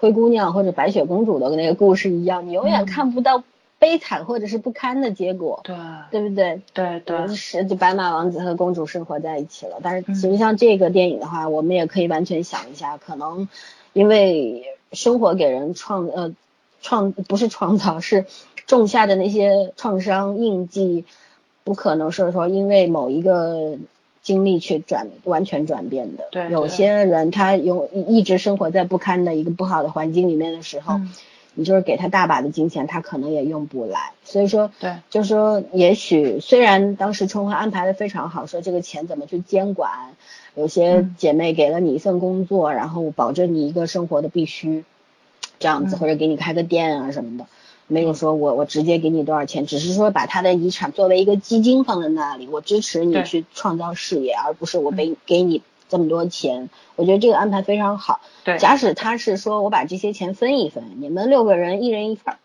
[0.00, 3.44] 灰姑娘或者白雪公主的那个故事一样，你永远看不到
[3.78, 5.76] 悲惨或者是不堪的结果，对
[6.10, 6.62] 对不对？
[6.72, 9.80] 对对，是就白马王子和公主生活在一起了。
[9.82, 13.50] 但是其实像这个电影的话，我们也可以完全想一下，可能
[13.92, 16.34] 因为生活给人创呃
[16.80, 18.24] 创不是创造是。
[18.76, 21.04] 种下的那些创伤印记，
[21.64, 23.76] 不可能是说因为某一个
[24.22, 26.28] 经历去转完全转变的。
[26.30, 31.00] 对，有些人他有一直生活在不堪的一个不好的环境里面的时候，
[31.54, 34.12] 你就是给他大把的金钱，他可能也用不来。
[34.24, 39.90] 所以说，对，就是说，也许虽然当时春花安排的非常好，说这个钱怎么去监管，
[40.54, 44.84] 有些姐妹给了你一份工作，然后保证你一个生活的必须，
[45.58, 47.46] 这样子，或者给你开个店啊什么的。
[47.86, 56.70] 没有说我我直接给你多少钱，只是说把他的遗产作为一个基金放在那里，我支持你去创造事业，而不是我给给你这么多钱。
[56.96, 58.20] 我觉得这个安排非常好。
[58.44, 62.36] 对，假使他是说我把这些钱分一分，你们六个人一人一份，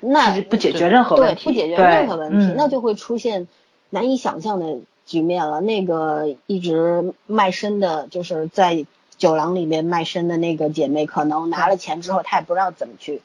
[0.00, 3.48] 那不解决任何问题，对，不解决任何问题，那就会出现
[3.90, 5.60] 难以想象的局面了。
[5.60, 13.22] 那个一直卖身的，就是在酒廊里面卖身的那个姐妹，可能拿了钱之后，她也不知道怎么去。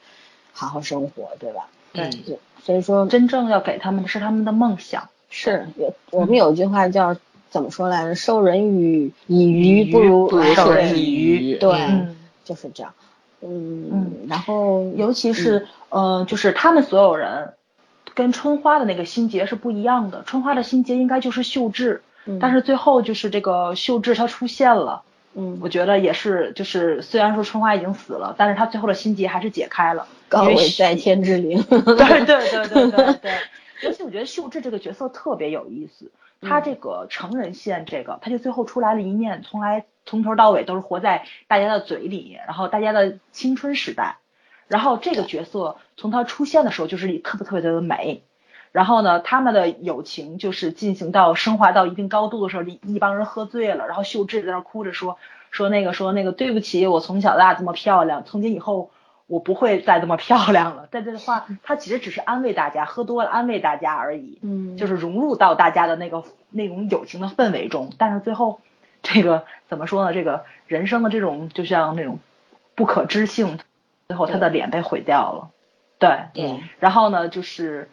[0.52, 1.68] 好好生活，对吧？
[1.92, 5.08] 对对，所以说真正要给他们的是他们的梦想。
[5.28, 7.16] 是，有我们有一句话叫
[7.50, 8.14] 怎么说来着？
[8.14, 11.56] 授人以以鱼，不如授人以渔。
[11.56, 12.06] 对，
[12.44, 12.92] 就是这样。
[13.42, 17.54] 嗯嗯，然后尤其是呃，就是他们所有人
[18.14, 20.22] 跟春花的那个心结是不一样的。
[20.24, 22.02] 春花的心结应该就是秀智，
[22.40, 25.02] 但是最后就是这个秀智她出现了。
[25.34, 30.08] 嗯，我觉得也是，就是虽然说春花已经死了，但是她最后的心结还是解开了。
[30.28, 31.62] 高位在天之灵。
[31.62, 33.32] 对对对对对对。
[33.82, 44.18] 尤其我觉得秀智这个角色特别有意思，她这个成人线这个，她就最后出来了一面，从来从头到尾都是活在大家的嘴里，然后大家的青春时代。
[44.68, 48.22] 然后这个角色从她出现的时候就是特别特别的美。
[48.72, 55.18] 然后呢，他们的友情就是进行到升华到一定高度的时候，一一帮人喝醉了，然后秀智在那哭着说
[55.50, 58.90] 说那个说那个对不起，我从小到大这么漂亮，从今以后
[59.26, 60.86] 我不会再这么漂亮了。
[60.92, 67.92] 但这话他其实只是安慰大家，喝多了安慰大家而已，嗯，就是融入到大家的那个那种友情的氛围中。
[67.98, 68.60] 但是最后
[69.02, 70.14] 这个怎么说呢？
[70.14, 72.20] 这个人生的这种就像那种
[72.76, 73.58] 不可知性，
[74.06, 75.50] 最后他的脸被毁掉了。
[75.98, 77.90] 对，对，然后呢就是。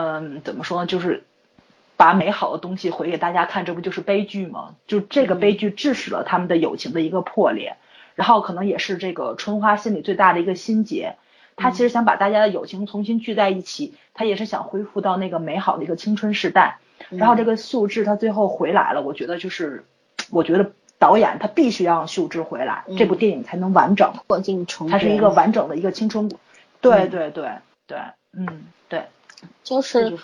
[0.00, 0.86] 嗯，怎么说呢？
[0.86, 1.24] 就是
[1.96, 4.76] 把美好的东西回给大家看，这不就是悲剧吗？
[4.86, 7.76] 就这个悲剧致使了他们的友情的一个破裂，
[8.14, 11.16] 然后可能也是这个春花心里最大的一个心结。
[11.56, 16.78] 他其实想把大家的友情重新聚在一起，他也是想恢复到那个美好的一个青春时代。
[17.08, 19.84] 然后这个秀智他最后回来了，我觉得就是，
[20.30, 26.30] 我觉得导演他必须让秀智回来，这部电影才能完整，破镜重它是一个完整的一个青春。
[26.80, 27.50] 对对对
[27.88, 27.98] 对，
[28.32, 28.46] 嗯，
[28.88, 29.02] 对。
[29.64, 30.16] 就是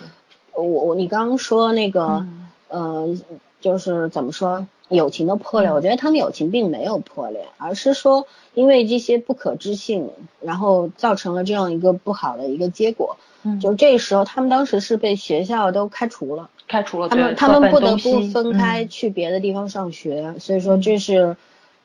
[0.53, 2.25] 我我你刚刚说那个
[2.67, 3.15] 呃，
[3.61, 5.71] 就是怎么说友情的破裂？
[5.71, 10.09] 我觉得他们友情并没有破裂，而是说因为这些不可知性，
[10.41, 13.17] 然后造成了这样一个不好的一个结果。
[13.43, 20.35] 嗯，就这时候他们当时是被学校都开除了，开除了，他们他们不得不分开去别的地方上学。
[20.39, 21.35] 所以说这是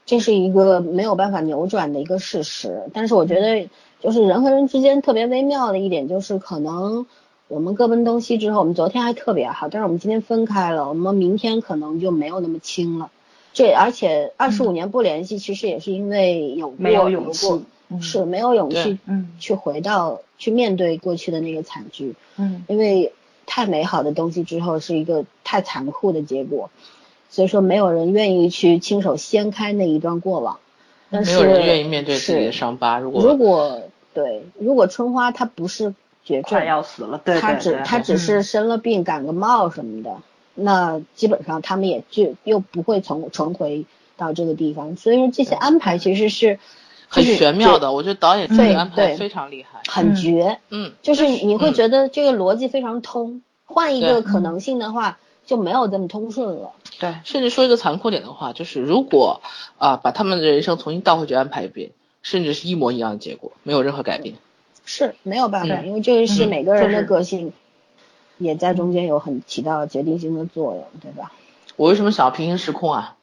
[0.06, 2.82] 这是一个没有办法扭转的一个事实。
[2.94, 3.68] 但是我觉得
[4.00, 7.06] 就是人和人之间特别微妙的一点就是可能。
[7.50, 13.10] 我们各奔东西之后，我们昨天还特别好，但是我们今天分开了，我们明天可能就没有那么亲了。
[13.52, 17.64] 这而且二十五年不联系，其实也是因为有没有勇气，
[18.00, 23.12] 是没有勇气，嗯，去回到去面对过去的那个惨剧，嗯，因为
[23.46, 26.70] 太美好的东西之后是一个太残酷的结果，
[27.30, 30.60] 所以说没有人愿意去亲手掀开那一段过往。
[31.10, 33.00] 但是没有人愿意面对自己的伤疤。
[33.00, 33.82] 如果如果
[34.14, 35.92] 对，如果春花她不是
[36.24, 40.16] 绝症，快要死了，对他只对对，她只是生了病感个冒什么的，
[40.54, 44.96] 那基本上他们也就又不会重重回到这个地方。
[44.96, 46.58] 所以说这些安排其实是
[47.08, 49.80] 很玄妙的，我觉得导演这对个安排对非常厉害。
[49.88, 53.42] 很绝，嗯，就是你会嗯觉得这个逻辑非常通。
[53.64, 56.72] 换一个可能性的话，就没有这么通顺了。
[56.98, 59.40] 对，甚至说一个残酷点的话，就是如果
[59.78, 64.34] 啊、把他们的人生重新倒回去安排一遍，甚至是一模一样的结果，没有任何改变。
[64.92, 67.52] 是没有办法，嗯因为这个是嗯每个人的个性，
[68.38, 71.30] 也在中间有很起到决定性的作用，对吧？
[71.76, 73.14] 我为什么想要平行时空啊？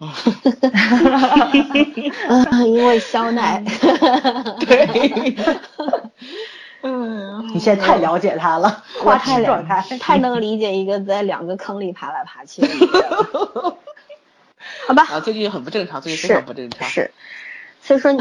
[0.00, 0.08] 嗯，
[2.66, 3.62] 因为肖奈，
[4.66, 5.36] 对，
[6.80, 12.62] 嗯，你现在太了解他了，我花太了痴状态，太能理解一个在两个坑里爬来爬去。
[14.86, 16.88] 好吧，啊，最近很不正常，最近非常不正常。
[16.88, 17.10] 是，
[17.82, 18.12] 所以说，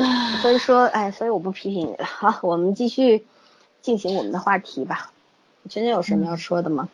[0.41, 2.05] 所以说，哎，所以我不批评你了。
[2.05, 3.25] 好，我们继续
[3.81, 5.11] 进行我们的话题吧。
[5.61, 6.89] 你真的有什么要说的吗？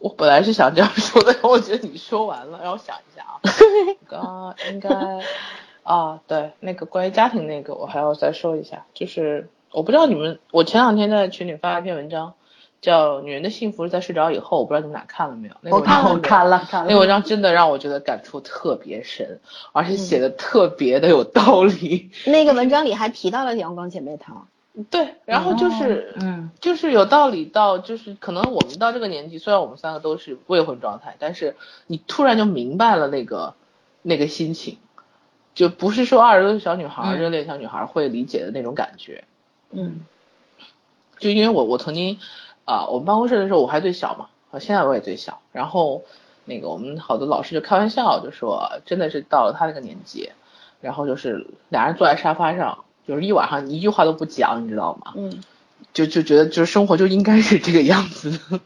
[0.00, 3.40] 我本来是想这样说的，我觉得你说完了，让我想一下啊。
[4.08, 4.88] 刚刚应该
[5.82, 12.34] 啊，对，那个关于家庭那个，我还要再说一下，就是我不知道你们，我前两天在群里发了一篇文章，
[12.80, 15.54] 叫《女人的幸福是在睡着以后》，我不知道你们俩看了没有？
[15.62, 19.40] 那个我看了看了，那个文章真的让我觉得感触特别深，
[19.72, 22.10] 而且写的特别的有道理。
[22.26, 24.46] 那个文章里还提到了阳光姐妹淘。
[24.90, 31.56] 对，然后就是，嗯，就是有道理到，就是可能我们到这个年纪，虽然我们三个都是未婚状态，但是
[31.88, 33.54] 你突然就明白了那个
[34.02, 34.78] 那个心情，
[35.52, 39.24] 就不是说二十多岁小女孩、嗯热恋小女孩会理解的那种感觉。
[39.72, 40.02] 嗯
[41.18, 42.20] 就因为我我曾经
[42.68, 46.02] 啊、我们办公室的时候我还最小嘛，啊现在我也最小，然后
[46.44, 50.30] 那个我们好多老师就开玩笑就说，真的是到了他那个年纪，
[50.82, 55.14] 然后就是俩人坐在沙发上，就是一晚上一句话都不讲，你知道吗？
[55.16, 55.42] 嗯
[55.94, 58.60] 就就觉得就是生活就应该是这个样子的。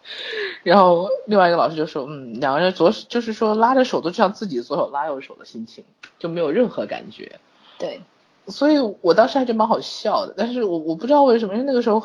[0.62, 5.84] 然后另外一个老师就说，嗯，两个人左手就是说拉着手都像自己左手拉右手的心情，
[6.18, 7.40] 就没有任何感觉。
[7.78, 8.02] 对，
[8.48, 12.02] 所以我当时还觉得蛮好笑的，但是我我不知道为什么，因为那个时候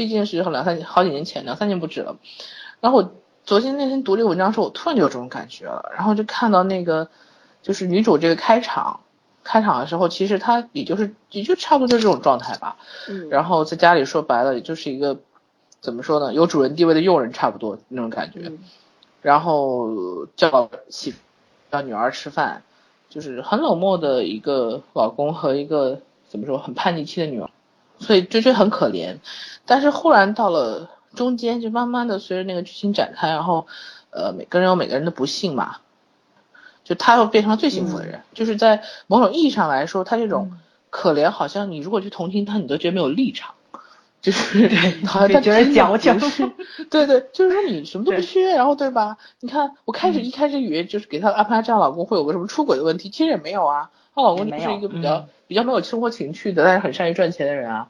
[0.00, 2.16] 毕竟是两三好几年前，两三年不止了。
[2.80, 3.12] 然后我
[3.44, 7.10] 昨天那天读这个文章的时候，我突然就有这种感觉了，然后就看到那个
[7.60, 9.00] 就是女主这个开场，
[9.44, 12.78] 开场的时候，其实她也就是也就差不多就是这种状态吧。
[13.10, 15.18] 嗯，然后在家里说白了，也就是一个
[15.82, 18.40] 怎么说呢，有主人地位的佣人差不多那种感觉。
[18.44, 18.58] 嗯
[19.22, 21.12] 然后叫媳
[21.70, 22.62] 叫女儿吃饭，
[23.10, 27.50] 就是很冷漠的一个老公和一个怎么说很叛逆期的女儿，
[28.00, 29.18] 所以就就很可怜。
[29.64, 33.68] 但是忽然到了中间，就慢慢的随着那个剧情展开，然后
[34.10, 35.76] 呃每个人有每个人的不幸嘛，
[36.82, 40.58] 就他又变成了最幸福的人，就是在某种意义上来说，他这种
[40.90, 43.54] 可怜好像你如果去同情他，你都觉得没有立场。
[44.22, 44.68] 就是
[45.06, 46.46] 好像他觉得真的矫情不是
[46.90, 49.16] 对对，就是说你什么都不缺，然后对吧？
[49.40, 53.90] 你看我开始嗯一开始以为就是给她安排这样老公会有个什么出轨的问题，其实也没有啊。
[54.20, 57.88] 她老公就是一个比较、嗯比较没有生活情趣的，但是很善于赚钱的人啊。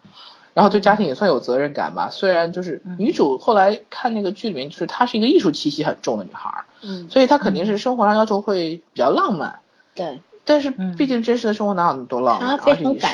[0.55, 2.09] 然后对家庭也算有责任感吧。
[2.11, 9.59] 虽然就是嗯女主后来看那个剧里面，就是她是一个艺术气息很重的女孩儿，嗯，所以她肯定是生活上要求会比较浪漫。
[9.95, 12.59] 对，但是嗯毕竟真实的生活哪有那么多浪漫，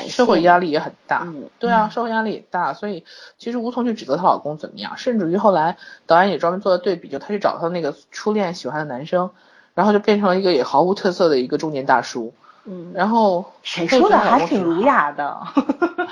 [0.07, 1.23] 社会压力也很大。
[1.25, 3.03] 嗯对啊，社会压力也大，所以
[3.37, 9.29] 其实无从去指责她老公怎么样，甚至于后来导演也专门做了对比，就她去找她那个初恋喜欢的男生，
[9.73, 12.33] 然后就变成了一个也毫无特色的一个中年大叔，
[12.69, 14.17] 嗯，然后谁说的？
[14.17, 15.37] 还挺儒雅，雅的？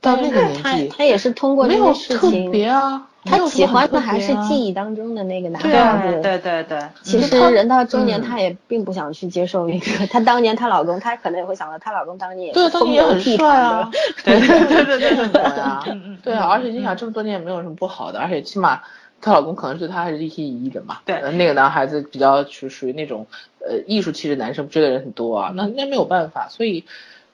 [0.00, 0.88] 到那个年他纪。
[0.88, 5.96] 他也是通过没有这个事特情，别啊，没他有什么很特喜欢的还别啊是记忆当中的那个男对啊。
[5.96, 6.20] 孩子。
[6.22, 7.22] 对对对，其嗯。
[7.22, 8.22] 实人到中年，嗯。
[8.22, 13.90] 她也并不想去接受一个，她当年她老公，她可能也会想到，她老公当年也对，是风当年也很流倜傥帅啊。
[13.92, 15.28] 的，，对对对对对对。
[15.28, 16.18] 对啊， 嗯嗯。
[16.24, 18.80] 对啊，而且你想这么多年也没有什么不好的，而且起码
[19.22, 20.98] 她老公可能对她还是一心一意的嘛。
[21.06, 23.26] 对呃那个男孩子比较属属于那种
[23.60, 26.84] 呃艺术气质男生，追的人很多啊，那那没有办法，所以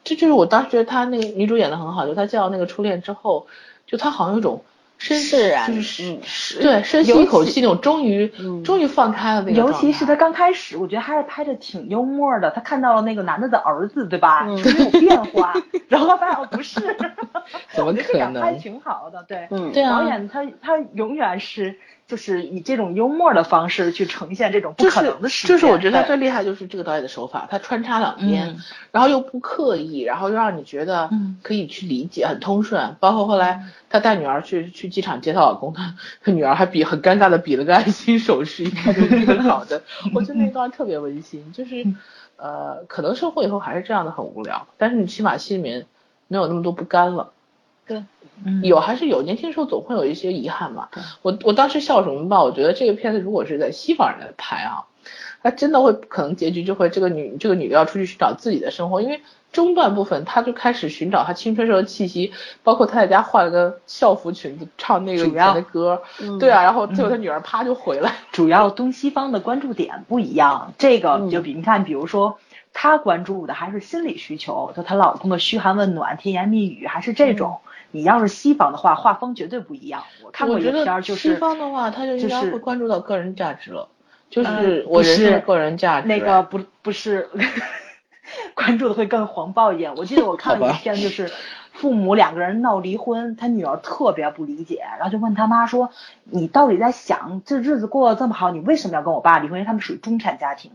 [0.04, 3.48] 这就是我当时觉得她那个女主演的很好，就她见到那个初恋之后，
[3.86, 4.62] 就她好像有种
[4.98, 6.18] 深释然就是
[6.60, 12.50] 对深吸一口气那种，终于嗯终于放开了那个尤状态，其是他刚开始，我觉得还是拍的挺幽默的。
[12.50, 14.44] 他看到了那个男的的儿子，对吧？
[14.48, 15.54] 嗯就是有变化，
[15.88, 16.80] 然后他发现哦不是，
[17.70, 18.58] 怎么可点拍能？
[18.58, 19.24] 挺好的。
[19.28, 21.78] 对，嗯，对啊导演他他永远是
[22.08, 25.54] 就是以这种幽默的方式去呈现这种不可能的事情。
[25.54, 28.56] 就是我觉得他最厉害就是这个导演的手法，他穿插两边，
[28.90, 31.10] 然后又不刻意，然后又让你觉得
[31.42, 32.96] 可以去理解，很通顺。
[32.98, 35.94] 包括后来他带女儿去去机场接她老公，他
[36.24, 39.82] 他女儿还比很尴尬的比了个爱心手势，一看就是很好的。
[40.14, 41.86] 我觉得那段特别温馨，就是
[42.36, 45.84] 呃，可能生活以后还是这样的很无聊，但是你起码心里面
[46.26, 47.32] 没有那么多不甘了。
[47.88, 48.04] 对。
[48.62, 50.88] 有还是有，年轻时候总会有一些遗憾嘛。
[51.22, 52.40] 我我当时笑什么吧？
[52.40, 54.84] 我觉得这个片子如果是在西方人来拍啊，
[55.42, 62.32] 他真的会可能结局就会这个女这个女的要出去寻找自己的生活，因为中段部分她就开始寻找她青春时候的气息，
[62.62, 66.02] 包括她在家换了个校服裙子唱那个以前的歌，
[66.38, 68.14] 对啊，然后最后她女儿啪就回来。
[68.30, 72.38] 主要东西方的关注点不一样，这个就比你看，比如说
[72.72, 77.60] 她关注的还是心理需求，就她老公的嘘寒问暖、甜言蜜语，还是这种。
[77.90, 80.04] 你要是西方的话，画风绝对不一样。
[80.22, 83.88] 我看过一个片儿，就是西方的话，他就应该会关注到个人价值了，
[84.28, 86.06] 就是我人生的个人价值。
[86.06, 87.30] 那个不不是，
[88.54, 89.94] 关注的会更黄暴一点。
[89.96, 91.30] 我记得我看了一篇，就是
[91.72, 95.90] 父母两个人闹离婚，他女儿特别不理解，然后就问他妈说
[96.28, 99.58] ：“你到底在想，这日子过得这么好，你为什么要跟我爸离婚？
[99.58, 100.72] 因为他们属于中产家庭，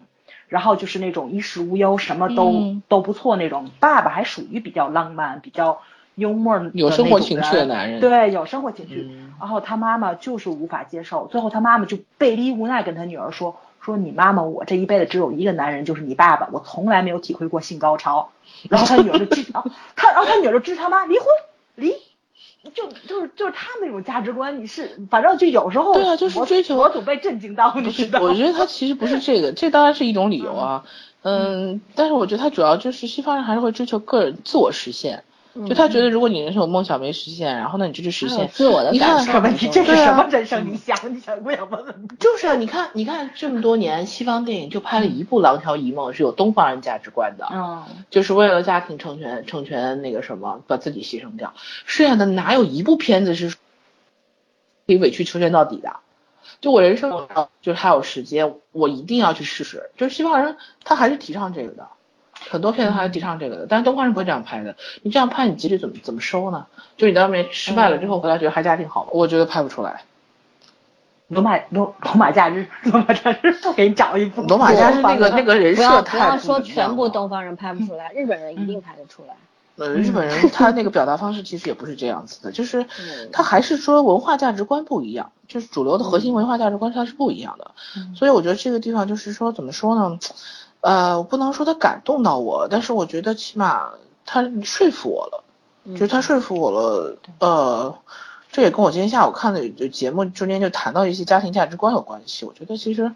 [0.54, 3.72] 然后就是那种衣食无忧，什么都都不错那种。
[3.80, 5.82] 爸爸还属于比较浪漫，比较。”
[6.16, 9.10] 幽默有生活情趣的男人，对，有生活情趣。
[9.40, 18.30] 然后他妈妈就是无法接受，最后他妈妈就被逼无奈跟他女儿说：“说你妈妈，我这一辈子只有一个男人，就是你爸爸，我从来没有体会过性高潮。”
[18.70, 19.66] 然后他女儿就支啊，
[19.98, 21.26] 他然后他女儿就支持他妈离婚，
[21.74, 21.96] 离，
[22.74, 28.22] 就就是就是他那种价值观，你是反正就有时候对啊，就是追求，我总被震惊到，你知道？
[28.22, 30.86] 我觉得他其实不是这个，这当然是一种理由啊，
[31.24, 35.24] 嗯，但是我觉得他主要就是西方人还是会追求个人自我实现。
[35.68, 39.40] 就他觉得，如果你人生有梦想没实现，然后那你就去实现自我的感受。
[39.40, 40.98] 问题，这是什么人生理想？
[41.14, 42.08] 你想不想问问？
[42.20, 47.48] 就是啊，你看，你看这么多年，西方电影就拍了一部《廊桥遗梦》，是有东方人价值观的。
[47.54, 51.54] 嗯，就是为了家庭成全，成全那个什么，把自己牺牲掉。
[51.86, 53.58] 剩下的哪有一部片子是可
[54.88, 55.98] 以委曲求全到底的？
[56.62, 57.28] 就我人生，
[57.62, 59.92] 就是还有时间，我一定要去试试。
[59.98, 61.88] 就是西方人，他还是提倡这个的。
[62.50, 64.76] 很多片子还是提倡这个的，但是东方人不会这样拍的。
[65.02, 66.68] 你这样拍，你结局怎么怎么收呢？
[66.98, 70.04] 就你在外面失败了之后回来，觉得还家挺好，我觉得拍不出来。
[71.30, 74.44] 罗马罗罗马假日，罗马假日，我给你找一部。
[74.44, 79.36] 罗马假日那个那个人设太不要说全部东方人拍不出来，日本人一定拍得出来。
[79.76, 82.86] 呃，日本人他那个表达方式其实也不是这样子的，就是
[83.32, 87.72] 他还是说文化价值观不一样，就是主流的核心文化价值观它是不一样的。
[88.16, 90.20] 所以我觉得这个地方就是说怎么说呢？
[90.84, 93.92] 呃，我不能说他感动到我，但是我觉得起码
[94.26, 95.44] 他说服我了，
[95.94, 97.18] 就是他说服我了。
[97.40, 97.98] 呃，
[98.52, 102.46] 这也跟我今天下午看的节目中间就谈到一些家庭价值观有关系。
[102.46, 103.14] 我觉得其实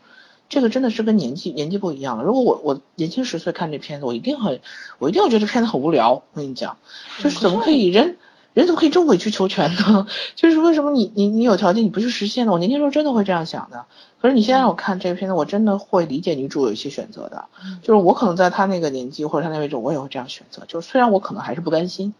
[0.47, 2.24] 这个真的是跟年纪年纪不一样了。
[2.24, 4.61] 如果我我年轻十岁看这片子，我一定很
[4.97, 6.13] 我一定会觉得这片子很无聊。
[6.13, 6.78] 我跟你讲，
[7.20, 8.18] 就是怎么可以人。
[8.57, 10.07] 人怎么可以这么委曲求全呢？
[10.35, 12.51] 就是为什么你你你有条件你不去实现呢？
[12.51, 13.85] 我年轻时候真的会这样想的。
[14.19, 17.45] 可是你现在让我看这个片子，我真的会理解女主有一些选择的。
[17.83, 20.63] 就是我可能在她那个年纪或者她那位置，我也会这样选择。
[20.67, 22.15] 就是虽然我可能还是不甘心，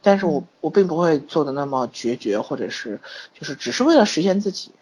[0.00, 2.98] 但是我我并不会做的那么决绝，或者是
[3.38, 4.72] 就是只是为了实现自己。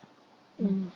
[0.59, 0.93] 嗯，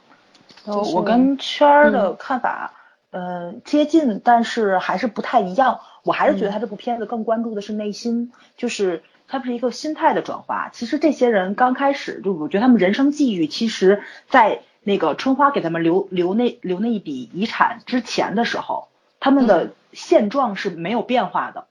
[0.65, 2.73] 我跟圈儿的看法，
[3.11, 5.81] 嗯，接近，但是还是不太一样。
[6.05, 9.03] 我还是觉得他这部片子更关注的是内心，就是。
[9.27, 10.69] 它是一个心态的转化。
[10.73, 21.67] 其实这些人刚开始就，我觉得他们人生际遇，其实，在那个春花给他们留留那留那一笔遗产之前的时候，他们的现状是没有变化的。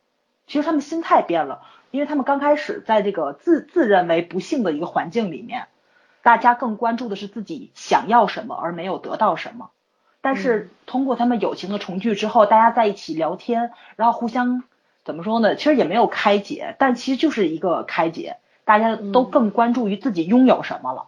[0.47, 5.67] 其实他们心态变了，因为他们刚开始在这个自自认为不幸的一个环境里面，
[6.21, 9.69] 大家更关注的是自己想要什么而没有得到什么。
[10.21, 14.63] 但是通过他们友情的重聚之后，大家在一起聊天，然后互相。
[15.05, 15.55] 怎么说呢？
[15.55, 21.05] 其实也没有开解，但其实就是一个开解，大家都更关注于自己拥有什么了。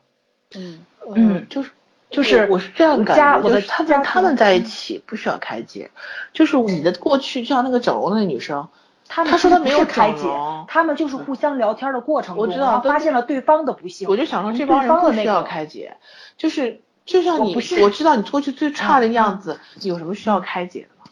[0.55, 0.85] 嗯
[1.15, 1.71] 嗯，就是
[2.09, 5.91] 就是我是这样感觉，就是他们他们在一起不需要开解，
[6.33, 8.67] 就是你的过去，就像那个整容的那女生，
[9.07, 10.27] 他她说她没有开解，
[10.67, 14.07] 他们就是互相聊天的过程中，我知道发现了对方的不幸。
[14.09, 15.97] 我就想说这帮人不需要开解，
[16.37, 21.11] 就是就像你，我知道你过去最差的样子，有什么需要开解的？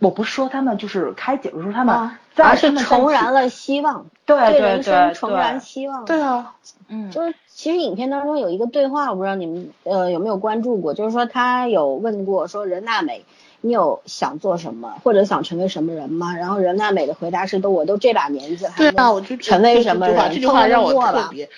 [0.00, 6.04] 我不是说他们就是开解，我说他们而是重燃了希望，对对人生重燃希望。
[6.04, 6.54] 对啊，
[6.88, 13.24] 嗯，就是其实影片当中有一个对话，我不知道你们呃有没有关注过，就是说他有问过说任娜美，
[13.60, 16.36] 你有想做什么或者想成为什么人吗？
[16.36, 20.30] 然后任娜美的回答是都我都这把年纪，对啊，我就成为什么人？
[20.30, 21.48] 这句话让我特别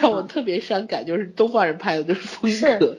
[0.00, 2.96] 让我特别伤感，就是东方人拍的就是风格。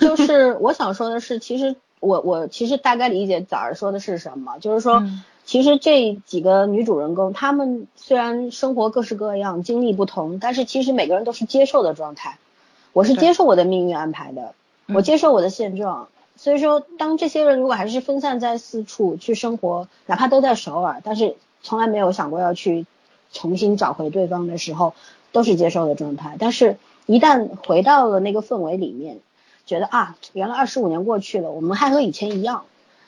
[0.00, 5.04] 就是我想说的是，其实我我其实大概理解早儿说的是什么，就是说，
[5.44, 12.38] 其实这几个女主人公，她们虽然生活各式各样，经历不同，但是其实每个人都是接受的状态。
[12.92, 14.52] 我是接受我的命运安排的，
[14.88, 16.08] 我接受我的现状。
[16.34, 22.84] 所以说，当这些人如果还是分散在四处去生活，哪怕都在首尔，但是从来没有想过要去
[23.32, 24.92] 重新找回对方的时候，
[25.30, 26.36] 都是接受的状态。
[26.40, 29.20] 但是，一旦回到了那个氛围里面，
[29.66, 32.64] 觉得啊，原来二十五年过去了，我们还和以前一样，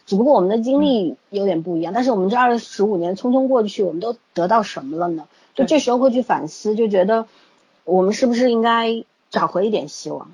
[0.07, 1.92] 只不过我们的经历有点不一样。
[1.92, 5.26] 但是我们这二十五年匆匆过去，我们都得到什么了呢？
[5.55, 7.26] 就这时候会去反思，就觉得
[7.84, 10.32] 我们是不是应该找回一点希望？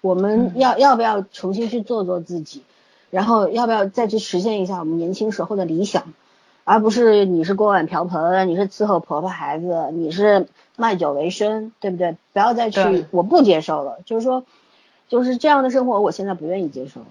[0.00, 2.62] 我们要要不要重新去做做自己，
[3.10, 6.12] 然后要不要再去实现一下我们年轻时候的理想，
[6.64, 10.46] 而不是你是锅碗瓢盆，你是伺候婆婆孩子，你是
[10.76, 12.18] 卖酒为生，对不对？
[12.34, 14.44] 不要再去，我不接受了，就是说，
[15.08, 17.06] 就是这样的生活，我现在不愿意接受了，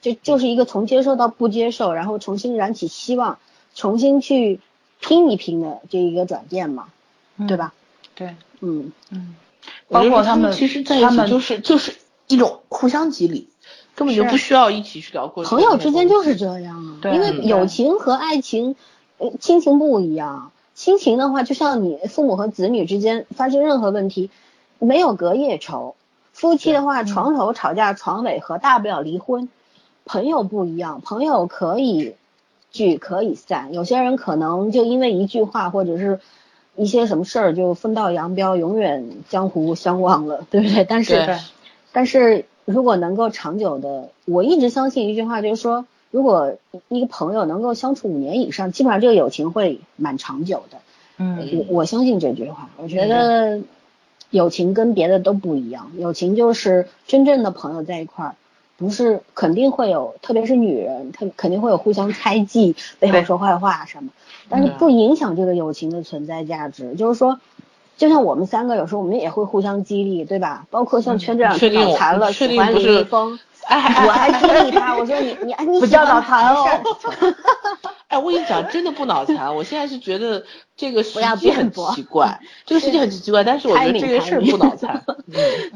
[0.00, 3.38] 就就是一个从接受到不接受，然后重新燃起希望，
[3.74, 4.60] 重新去
[5.00, 6.88] 拼一拼的这一个转变嘛，
[7.46, 7.72] 对吧？
[8.14, 9.34] 对，嗯嗯，
[9.88, 11.94] 包括他们其实在一起就是就是。
[12.30, 13.48] 一种互相激励，
[13.94, 18.76] 根本就不需要一起去聊过朋友之间就是这样啊，因为友情和爱情，
[19.16, 20.52] 呃，亲情不一样。
[20.74, 24.28] 亲情的话，就像你父母和子女之间发生任何问题，
[24.78, 25.96] 没有隔夜仇。
[26.38, 29.48] 夫妻的话，床头吵架床尾和，大不了离婚。
[30.04, 32.14] 朋友不一样，朋友可以
[32.70, 36.20] 聚可以散，有些人可能就因为一句话或者是
[36.76, 40.84] 一些什么事儿就分道扬镳，永远江湖相忘了， 对不对？
[40.84, 41.38] 但是。
[41.90, 46.54] 但是如果能够长久的，我一直相信一句话，就是说，如果
[46.88, 50.78] 一个朋友能够相处五年以上，基本上这个友情会蛮长久的。
[51.16, 52.68] 嗯，我我相信这句话。
[52.76, 53.60] 我觉得
[54.30, 58.34] 友情跟别的都不一样，友情就是真正的朋友在一块儿，
[58.76, 64.10] 不是肯定会有，特别是女人，她肯定会有互相猜忌、背后说坏话什么，
[64.48, 66.94] 但是不影响这个友情的存在价值。
[66.94, 67.38] 就是说。
[67.98, 70.64] 就像我们三个有时候我们也会互相激励，对吧？
[70.70, 76.64] 包括像圈这样脑残了，喜欢李易峰，哎，我还激励他，我说你你哎你不叫脑残哦。
[78.08, 79.54] 哎，我跟你讲，真的不脑残。
[79.54, 80.44] 我现在是觉得
[80.76, 85.04] 这个世界很奇怪，这个世界很奇怪，但是我觉得这个事儿不脑残。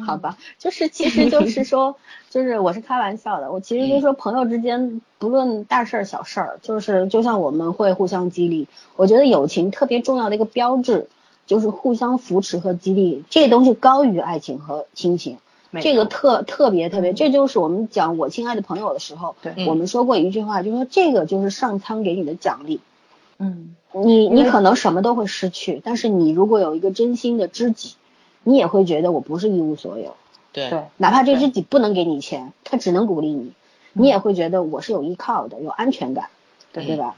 [0.07, 1.97] 好吧， 就是其实就是说，
[2.30, 3.53] 就是我是开玩笑的。
[3.53, 8.66] 我其实就是说，朋友之间不论大事儿小事儿，就是就像我们会互相激励。
[8.97, 11.09] 我觉得友情特别重要的一个标志。
[11.45, 15.39] 就是互相扶持和激励，这东西高于爱情和亲情，
[15.81, 22.81] 这个特特别特别，这就是我们讲我亲爱的朋友的时候，我们说过一句话，就是说这个就是上苍给你的奖励。
[23.39, 27.95] 嗯，你你可能什么都会失去，但是你如果有一个真心的知己，
[28.45, 30.14] 你也会觉得我不是一无所有。
[30.53, 30.68] 对，
[30.99, 33.53] 哪怕这知己不能给你钱，他只能鼓励你，
[33.95, 36.29] 你也会觉得我是有依靠的，有安全感，
[36.73, 37.16] 对对吧？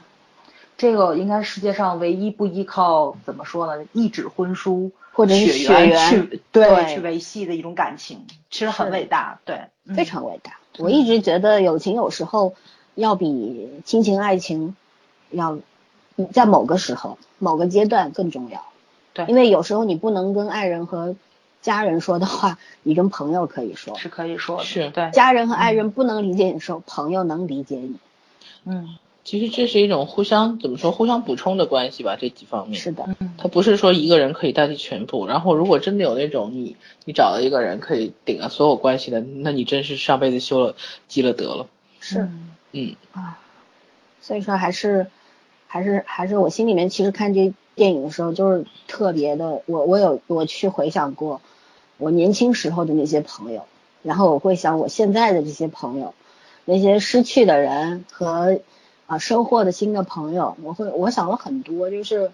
[0.77, 3.85] 这个应该世界上唯一不依靠怎么说呢？
[3.93, 9.61] 一纸婚书或者血缘去对去维系的一种感情，其实很伟大，对，
[9.95, 10.57] 非常伟大。
[10.77, 12.55] 我一直觉得友情有时候
[12.95, 14.75] 要比亲情爱情
[15.31, 15.57] 要
[16.33, 18.61] 在某个时候某个阶段更重要。
[19.13, 21.15] 对，因为有时候你不能跟爱人和
[21.61, 24.65] 家人说的话，你跟朋友可以说，是可以说的。
[24.65, 27.95] 是对，家人和爱人不能理解你的时候，朋友能理解你。
[28.65, 28.97] 嗯。
[29.25, 32.79] 其实这是一种互相怎么说，互相补充的关系吧，这几方面。
[32.79, 33.07] 是的，
[33.39, 35.25] 他不是说一个人可以代替全部。
[35.25, 40.75] 然后如果真的有那种你你找了一个人可以顶了所有关系的，那你真是上辈子修了
[41.07, 41.65] 积了德了。
[41.99, 42.29] 是，
[42.71, 43.39] 嗯啊，
[44.21, 45.07] 所以说还是
[45.65, 51.41] 还是还是我心里面其实看这电影的时候就是特别的，我我有我去回想过
[51.97, 53.65] 我年轻时候的那些朋友，
[54.03, 56.13] 然后我会想我现在的这些朋友，
[56.63, 58.59] 那些失去的人和。
[59.07, 62.31] 啊，收获的新的朋友，我会我想了很多，就是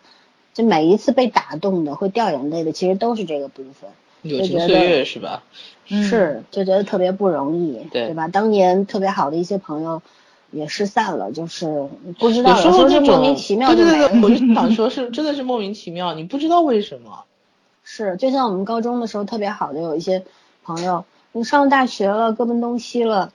[0.53, 3.89] 就每一次被打动的，会掉眼泪的，其实都是这个部分。
[4.22, 5.43] 友情岁月是吧？
[5.86, 8.28] 是，就觉得特别不容易，对吧？
[8.28, 10.01] 当年特别好的一些朋友
[10.51, 17.24] 也失散了，就是不知道，有时候是莫名其妙对对对，我就想说，是 真的是莫名其妙，你不知道为什么。
[17.84, 20.24] 是，就像我们高中的时候特别好的有一些
[20.63, 23.34] 朋友，你上大学了，各奔东西了。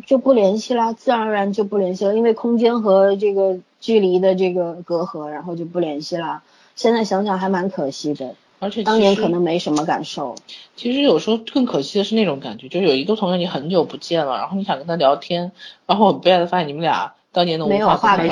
[0.00, 6.42] 就不联系啦，自然而然就不联系了，因为空间和这个距离的这个隔阂，然后就不联系了。
[6.76, 10.34] 现在想想还蛮可惜的，而且当年可能没什么感受。
[10.76, 15.52] 其实有时候更可惜的是那种感觉，就是有一个同学你很久不见了，然后你想跟他聊天，
[15.86, 18.28] 然后很悲哀的发现你们俩当年的没有话可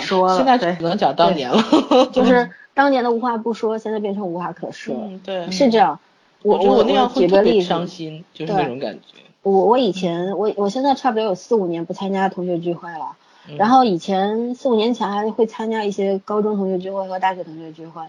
[0.00, 1.62] 说，现在只能讲当年了，
[2.12, 4.94] 就是当年的无话不说，现在变成无话可说。
[4.96, 5.98] 嗯，对，是这样。
[6.42, 9.18] 我我那样会特别伤心，就是那种感觉。
[9.42, 13.16] 我我以前我我现在差不多有四五年不参加同学聚会了，
[13.48, 18.02] 嗯然后以前四五年前还会参加一些高中同学聚会和大学同学聚会，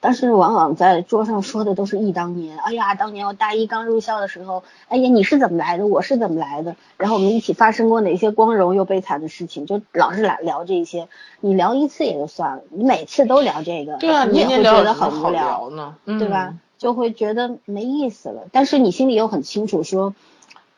[0.00, 11.08] 但是往往在桌上说的都是忆当年，哎呀，当年我大一刚入校的时候，哎呀，你是怎么来的，我是怎么来的，然后我们一起发生过哪些光荣又悲惨的事情，就老是来聊这些。
[11.40, 15.68] 你聊一次也就算了，你每次都聊这个，对啊，你也会觉得很无聊。
[15.68, 15.96] 聊呢？
[16.06, 16.60] 对吧嗯？
[16.78, 18.44] 就会觉得没意思了。
[18.50, 20.14] 但是你心里又很清楚说，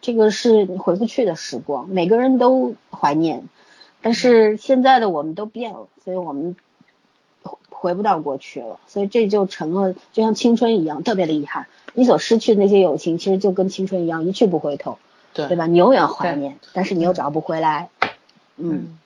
[0.03, 3.45] 这个是你回不去的时光，每个人都怀念。
[4.03, 6.57] 但是现在的我们都变了，所以我们
[7.43, 11.67] 回回不到过去了，所以这就成了就像青春一样，特别的遗憾。
[11.95, 14.99] 你所失去的那些友情，其实就跟青春一样，一去不回头，
[15.35, 15.67] 对对吧？
[15.67, 17.89] 你永远怀念，但是你又找不回来。
[18.57, 18.99] 嗯，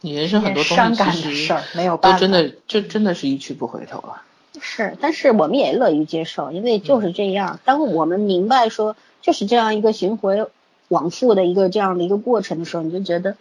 [0.00, 4.22] 你人生很多东伤感的事儿没有办法，都真的就真的是一去不回头了。
[4.70, 7.58] 是，但是我们也乐于接受，因为就是这样。
[7.64, 10.46] 当我们明白说就是这样一个循回
[10.88, 13.36] 往复的一个这样的一个过程的时候，你就觉得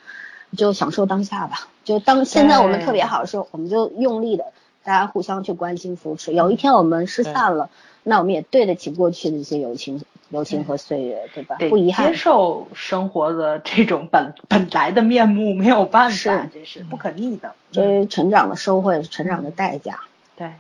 [0.56, 1.68] 就享受当下吧。
[1.84, 4.46] 就当现在我们特别好的时候，我们就用力的
[4.84, 6.34] 大家互相去关心扶持。
[6.34, 7.70] 有一天我们失散了，
[8.04, 11.58] 那我们也对得起过去的一些友情、友情和岁月，对吧？
[11.60, 12.14] 得不遗憾接。
[12.14, 17.54] 受生活的这种本本来的面目，没有办法，是这是不可逆的。
[17.72, 20.00] 这是成长的收获，成长的代价。
[20.36, 20.52] 对，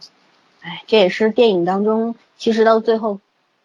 [0.67, 3.19] 哎，这也是电影当中其实到最后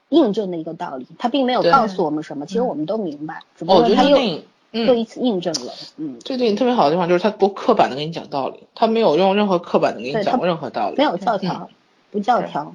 [0.09, 1.07] 印证的一个道理。
[1.19, 5.73] 他并没有告诉我们什么，其实我们都明白，只不哦我觉得过他又又一次印证了。
[5.97, 11.69] 嗯，这电影特别好的地方就是它不刻板的给你讲道理，它没有用任何刻板的给你讲过任何道理，没有教条，
[12.13, 12.75] 不教条，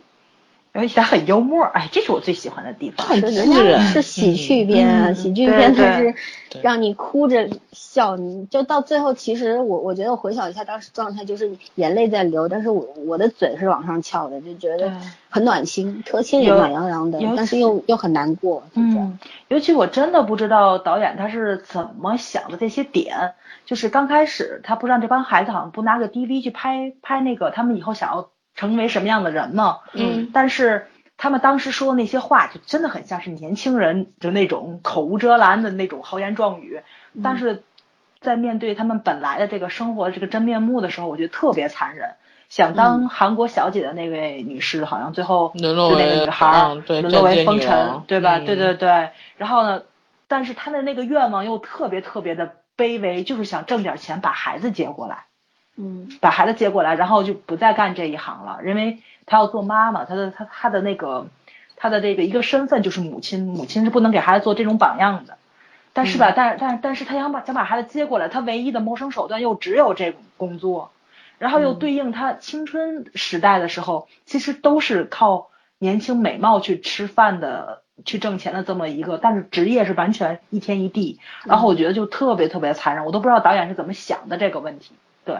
[0.72, 3.05] 而且他很幽默，哎，这是我最喜欢的地方。
[3.07, 6.15] 很是是喜剧片啊，嗯喜剧片对它是
[6.61, 14.91] 让你哭着笑，你就到最后，其实我我觉得我回想一下当时状态，就是眼泪在流，但是我我的嘴是往上翘的，就觉得
[15.30, 18.97] 很暖心，特心里暖洋洋的，但是又又很难过，就这样。
[18.97, 23.34] 嗯，尤其我真的不知道导演他是怎么想的这些点。
[23.65, 29.78] 就是刚开始他不让这帮孩子好像不拿个 DV 去拍拍那个他们以后想要成为什么样的人呢。
[29.93, 36.82] 嗯，但是他们当时说的那些话，就真的很像是年轻人就那种口无遮拦的那种豪言壮语。
[37.14, 37.64] 嗯但是
[38.20, 42.16] 在面对他们本来的这个生活这个真面目的时候，我觉得特别残忍。
[42.49, 48.38] 想嗯当韩国小姐的那位女士，好像最后沦落就那个为女孩沦落为风尘对吧？
[48.39, 49.12] 嗯对对对。
[49.38, 49.84] 然后呢，
[50.28, 55.26] 但是她的那个愿望又特别特别的卑微，就是想挣点钱把孩子接过来。
[55.78, 56.09] 嗯。
[56.19, 61.28] 把孩子接过来，然后就不再干这一行了，因为她要做妈妈，她的她她的那个
[61.78, 65.38] 她的这个一个身份就是母亲，母亲是不能给孩子做这种榜样的。
[65.93, 70.91] 但是吧，但但但是她想把想把孩子接过来，她唯一的谋生手段又只有这工作，
[71.38, 75.49] 然后又对应她青春时代的时候，其实都是靠
[75.80, 77.82] 年轻美貌去吃饭的。
[78.05, 84.93] 去挣钱的这么一个，但是职业是完全一天一地，然后我觉得就特别特别残忍，我都不知道导演是怎么想的这个问题。
[85.25, 85.38] 对，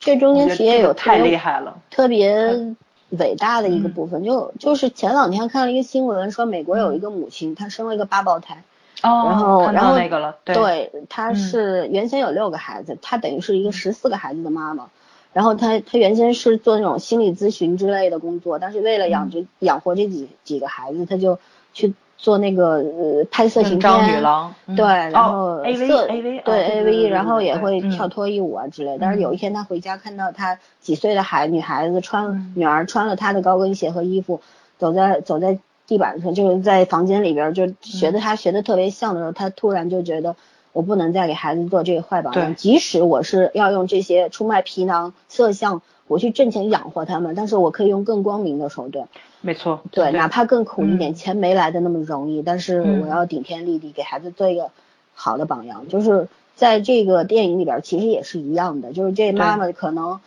[0.00, 1.78] 这中间我觉得其实也有太厉害了。
[1.90, 2.74] 特别
[3.10, 8.64] 伟大的一个嗯部分，就就是前两天看了一个新闻，说美国有一个母亲，她生了一个八胞胎，
[9.02, 14.88] 哦，然后看然后到那个了，对，对，她嗯是原先有六个孩子，她等于是一个十四个孩子的妈妈。
[15.32, 21.38] 然后她她原先是做那种心理咨询之类的工作，但是为了养嗯这、养活这几几个孩子，她就
[21.72, 25.56] 去做那个呃拍色情应招片，女郎，嗯对，然后
[25.86, 28.98] 色对哦 AV，然后也会嗯跳脱衣舞啊之类。
[29.00, 34.40] 但是有一天他回家看到他几岁的孩女孩子穿嗯女儿穿了他的高跟鞋和衣服，
[34.78, 40.36] 走在走在地板上，就是在房间里边就学的嗯他学的特别像的时候，他突然就觉得
[40.72, 45.80] 我不能再给孩子做这个坏榜样，即使我是要用这些出卖皮囊色相。
[46.06, 49.06] 我去挣钱养活他们，但是我可以用更光明的手段。
[49.42, 54.70] 没错，对，哪怕更苦一点，嗯钱没来的那么容易，但是嗯我要顶天立地，给孩子做一个
[55.14, 55.88] 好的榜样。
[55.88, 60.20] 就是在这个电影里边，其实也是一样的，就是这妈妈可能，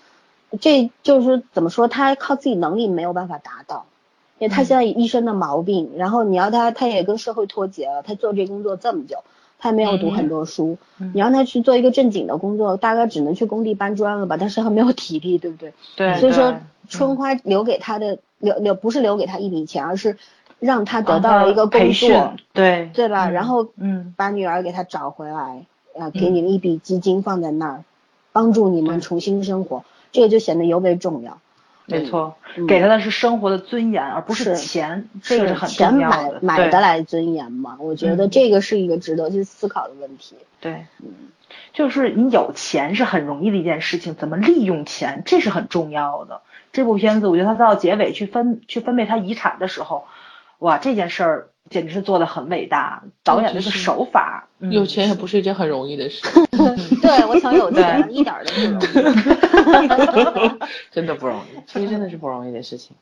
[0.60, 3.86] 这就是怎么说，她靠自己能力没有办法达到，
[4.40, 9.18] 因为她嗯现在一身的毛病，然后你要她，她也跟社会脱节了，她做这工作这么久。
[9.64, 14.36] 她没有读很多书，嗯你让他去做一个正经的工作，大概只能去工地搬砖了吧？
[14.38, 15.74] 但是他没有体力，对不对？
[15.96, 16.54] 对，所以说，
[16.90, 20.18] 春花留给他的留留不是留给他一笔钱，而是
[20.60, 23.30] 让他得到了一个工作，，对对吧？
[23.30, 25.66] 嗯然后嗯，把女儿给他找回来，
[25.98, 27.84] 啊，给你们一笔基金放在那儿，
[28.34, 31.40] 帮助你们重新生活，这个就显得尤为重要。
[31.86, 36.40] 没错，嗯给他的是生活的尊严，而不是钱，这个是很钱买重要的。
[36.40, 37.78] 对买得来尊严吗？
[37.80, 40.36] 我觉得嗯这个是一个值得去思考的问题。
[40.62, 41.12] 对，嗯
[41.74, 46.42] 就是你有钱是很容易的一件事情，怎么利用钱，这是很重要的。
[46.72, 50.06] 这部片子，我觉得他到结尾去分去分配他遗产的时候，
[50.60, 53.04] 哇，这件事儿简直是做的很伟大。
[53.24, 56.22] 导演这个手法，嗯有钱也不是一件很容易的事，
[57.04, 60.52] 对我想有钱对一点儿都不容易。
[60.92, 62.96] 真的不容易，其实真的是不容易的事情。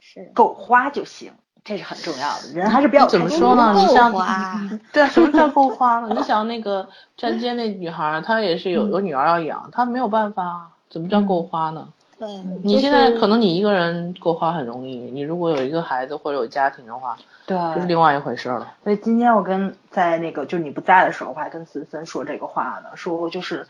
[0.00, 1.32] 是够花就行，
[1.64, 2.52] 这是很重要的。
[2.54, 3.72] 人还是比较怎么说呢？
[3.76, 4.60] 你像够花
[4.92, 6.08] 对啊，什么叫够花呢？
[6.16, 10.68] 你想那个站街那女孩儿，她也是有有女儿要养，她没有办法啊。
[10.90, 11.88] 怎么叫够花呢？
[12.18, 12.28] 对，
[12.62, 18.74] 你现在可能你一个人够花很容易，你如果有一个孩子或者有家庭的话，对，就是另外一回事儿了。
[18.84, 23.66] 所以今天我跟在那个就是你不在的时候，我还跟森森说这个话呢，说就是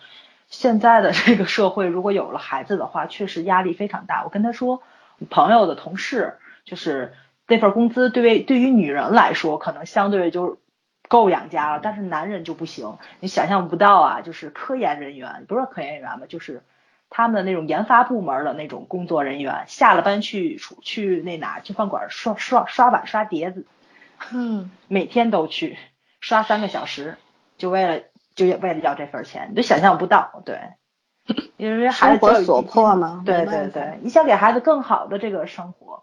[0.49, 4.25] 现在的这个社会，如果有了孩子的话，确实压力非常大。
[4.25, 4.83] 我跟他说，
[5.31, 6.35] 朋友的同事
[6.67, 7.15] 就是
[7.49, 10.57] 那份工资对于对于女人来说，可能相对就是
[11.09, 12.99] 够养家了，但是男人就不行。
[13.21, 16.61] 你想象不到啊，就是科研人员，不是科研人员吧，就是。
[17.11, 23.67] 他们的那种研发部门的那种工作人员，下了班去去那哪去饭馆刷刷刷碗刷碟子，
[24.33, 25.79] 嗯， 每天都去
[26.21, 27.17] 刷三个小时，
[27.57, 28.03] 就为了
[28.35, 30.59] 就为了要这份钱，你就想象不到，对，
[31.57, 33.23] 因为孩子生活所迫嘛。
[33.25, 36.03] 对对对，你想给孩子更好的这个生活，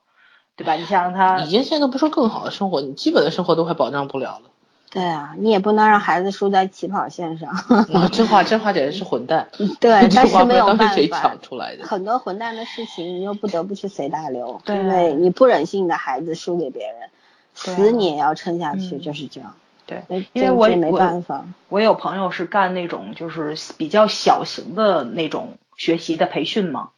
[0.56, 0.76] 对吧？
[0.76, 4.51] 你想让他已经现在不说更好的生活，你基本的生活都快保障不了了。
[4.92, 7.50] 对啊，你也不能让孩子输在起跑线上。
[7.50, 9.48] 啊， 这话这话简直是混蛋。
[9.80, 11.86] 对， 但是没有办法想出来的。
[11.86, 17.10] 很多混蛋的事情，你又不得不去随大流，对因为你不忍心你的孩子输给别人，啊
[17.54, 19.56] 死你也要撑下去，嗯就是这样。
[19.86, 21.46] 对，因为我这这没办法。
[21.70, 26.90] 我有朋友是干那种就是比较小型的那种学习的培训嘛，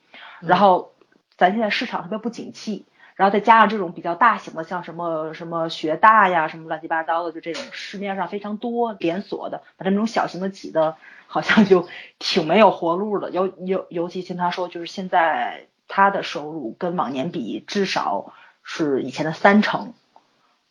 [0.41, 0.91] 然后
[1.37, 2.85] 咱现在市场特别不景气，
[3.15, 10.97] 然后再加上这种比较大型的，像什么什么学大呀，什么乱七八糟的，就这种市面上非常多连锁的，把他们这种小型的挤的，
[11.27, 11.87] 好像就
[12.17, 13.29] 挺没有活路的。
[13.29, 18.33] 尤尤尤其听他说，就是现在他的收入跟往年比至少
[18.63, 19.93] 是以前的三成，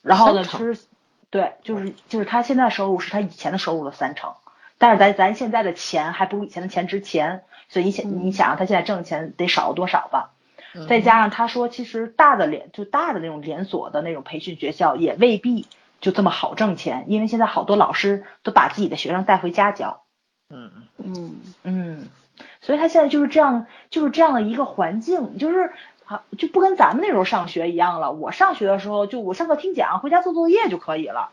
[0.03, 0.79] 然后呢，其实
[1.31, 4.35] 对，就是就是他现在收入是他以前的收入的三成，
[4.79, 10.32] 但是咱咱现在的钱还不如以前的钱值钱，所以你想你想他现在挣的钱得少多少吧？
[10.75, 15.67] 嗯再加上他说，其实大的连就大的那种连锁的那种培训学校也未必
[16.01, 20.03] 就这么好挣钱，因为现在好多老师都把自己的学生带回家教，
[20.51, 22.09] 嗯，嗯，嗯，
[22.61, 25.73] 所以他现在就是这样，就是这样的一个环境，就是
[26.07, 28.13] 啊，就不跟咱们那时候上学一样了。
[28.13, 31.31] 我上学的时候，就我上课听讲，回家做作业就可以了。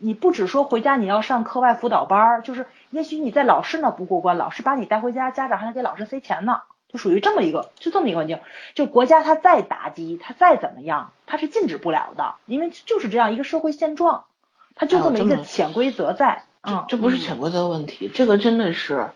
[0.00, 6.62] 你不只说回家你要上课外辅导班儿，就是也许你在老师那不过关，老师把你带回家，家长还得给老师塞钱呢，
[6.94, 8.38] 就属于这么一个，就这么一个环境。
[8.76, 14.26] 就国家它再打击，它再怎么样，它是禁止不了的，因为就是这样一个社会现状，
[14.76, 16.44] 它就这么一个潜规则在。
[16.62, 19.10] 嗯，这不是潜规则问题，这个真的是，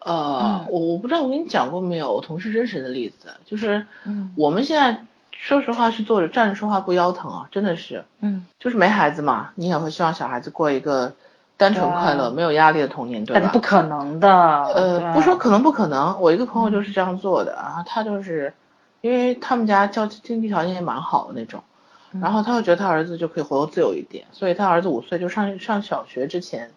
[0.00, 11.14] 呃，嗯我我不知道我跟你讲过没有，我同事真实的例子，就是嗯我们现在说实话是坐着站着说话不腰疼啊，真的是，嗯，就是没孩子嘛，你也会希望小孩子过一个
[11.58, 13.58] 单纯快乐、对没有压力的童年，对吧不？
[13.60, 14.30] 可能的。
[14.30, 18.54] 呃，对不说可能不可能，我一个朋友就是这样做的然后，他就是
[19.02, 21.62] 因为他们家教经济条件也蛮好的那种，
[22.12, 26.70] 嗯然后他就觉得他儿子就可以活得自由一点，所以他儿子五岁就上上小学之前，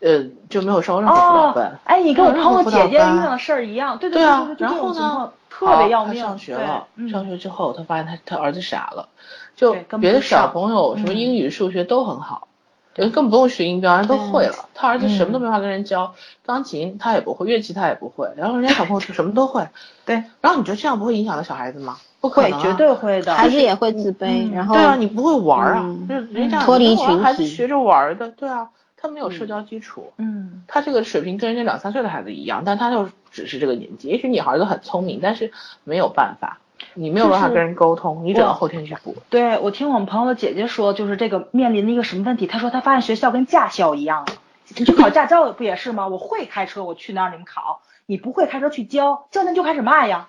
[0.00, 6.20] 呃，就没有上过任何辅导班哦。，哎，你跟我朋友姐姐遇班到的事儿一样，对对啊对，然后呢，特别要命。
[6.22, 9.08] 他上学了，嗯上学之后，他发现他他儿子傻了，
[9.56, 12.46] 就别的小朋友什么嗯英语、数学都很好，
[12.92, 14.68] 对，根本不用学音标，人都会了。
[14.74, 16.14] 他儿子什么都没法跟人教，
[16.44, 19.68] 钢琴他也不会，乐器他也不会，然后人家小朋友什么都会，
[20.04, 21.96] 对，然后你觉得这样不会影响到小孩子吗？
[22.20, 23.34] 不可能、啊，会绝对会的。
[23.34, 30.12] 孩子也会自卑，嗯然后对啊，你不会玩儿啊，嗯就是人家脱离群体孩子学着玩儿的，对啊，他没有社交基础。
[30.18, 34.08] 嗯他这个水平跟人家两三岁的孩子一样，但他就只是这个年纪。
[34.08, 35.50] 也许你孩子很聪明，但是
[35.84, 36.59] 没有办法，
[36.94, 39.16] 你没有办法跟人沟通，你只能后天去补。
[39.28, 42.46] 对我听我们朋友的姐姐说，就是这个面临的一个什么问题？
[42.46, 44.32] 她说她发现学校跟驾校一样了，
[44.76, 46.08] 你去考驾照不也是吗？
[46.08, 50.28] 我会开车，我去那儿你们考；你不会开车去教，教练就开始骂呀，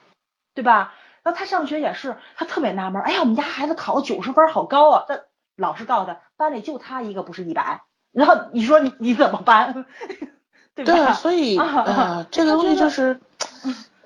[0.54, 0.94] 对吧？
[1.24, 5.06] 然后他上学也是，他特别纳闷，哎呀，我们家孩子考九十分，好高啊！
[5.08, 5.22] 但
[5.56, 7.82] 老师告诉他，班里就他一个不是一百，
[8.12, 9.86] 然后你说你你怎么办？
[10.74, 10.94] 对吧？
[10.94, 13.20] 对啊，所以啊呃，这个东西就是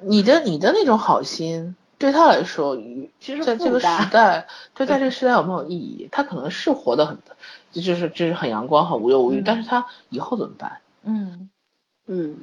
[0.01, 2.77] 你的你的那种好心，对他来说，
[3.19, 6.09] 其实在这个时代，对， 在这个时代有没有意义？
[6.11, 7.17] 他可能是活得很，
[7.71, 10.79] 就是就是很阳光、很无忧无虑，嗯但是他以后怎么办？
[11.03, 11.49] 嗯，
[12.07, 12.37] 嗯，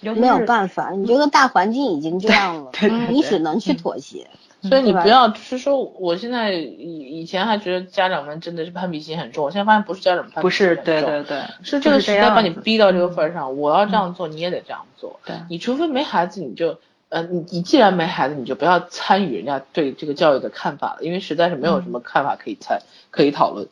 [0.00, 2.70] 没有办法，你这个大环境已经这样了，
[3.10, 4.28] 你只能去妥协。
[4.62, 15.20] 所以你不要是说，我现在以以前还觉得家长们真的是攀比心很重，我现在发现不是家长攀比心很重，不是，对对对，是这个时代把你逼到这个份上，我要这样做，你也得这样做。
[15.24, 22.80] 对，你除非没孩子，你就，呃，你你既然没孩子，你就不要参与人家对这个教育的看法了，因为实在是没有什么看法可以参
[23.10, 23.68] 可以讨论。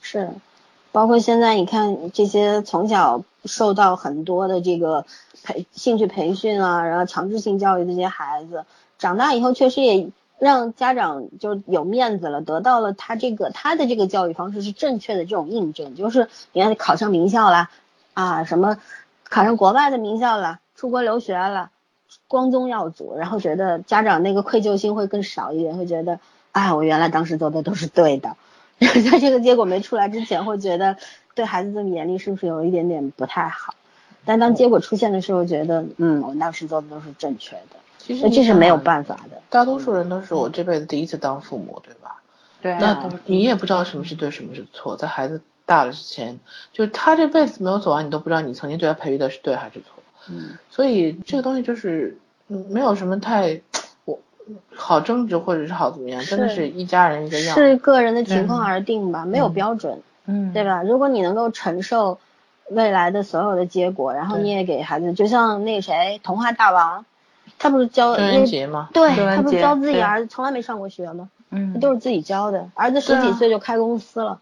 [0.00, 0.30] 是，
[0.92, 5.04] 包括现在你看这些从小受到很多的这个
[5.42, 8.64] 培兴趣培训啊，然后强制性教育的这些孩子，
[8.98, 10.10] 长大以后确实也。
[10.38, 17.70] 让家长就有面子了，得到了他这个他的这个教育方式是正确的这种印证，就是你看考上名校了
[18.12, 18.76] 啊，什么
[19.24, 21.70] 考上国外的名校了，出国留学了，
[22.28, 26.18] 光宗耀祖，然后觉得家长那个愧疚心会更少一点，会觉得
[26.52, 28.36] 哎，我原来当时做的都是对的，
[28.78, 30.96] 在这个结果没出来之前，会觉得
[31.34, 33.74] 对孩子这么严厉是不是有一点点不太好？
[34.24, 37.76] 但当结果出现的时候，觉得嗯，我当时做的都是正确的。
[37.98, 42.22] 其实这是没有办法的，大多数人都是我这辈子第一次当父母，对吧？
[42.60, 42.76] 对。
[42.78, 46.38] 那你也不知道什么是对，什么是错，在孩子大了之前，
[46.72, 49.95] 就是他这辈子没有走完，你都不知道你曾经对他培育的是对还是错。
[50.30, 50.58] 嗯。
[50.70, 52.16] 所以这个东西就是
[52.46, 53.60] 没有什么太
[54.04, 54.18] 我
[54.74, 57.54] 好争执或者是好怎么样，真的是一家人一个样。
[57.54, 60.00] 是个人的情况而定吧，没有标准。
[60.26, 60.52] 嗯。
[60.52, 60.82] 对吧？
[60.82, 62.18] 如果你能够承受
[62.68, 67.04] 未来的所有的结果，然后你也给孩子，就像那谁，童话大王。
[67.58, 68.90] 他不是教郑渊洁吗？
[68.92, 71.28] 对，他不是教自己儿子从来没上过学吗？
[71.50, 72.68] 嗯，都是自己教的。
[72.74, 74.40] 儿子十几岁就开公司了，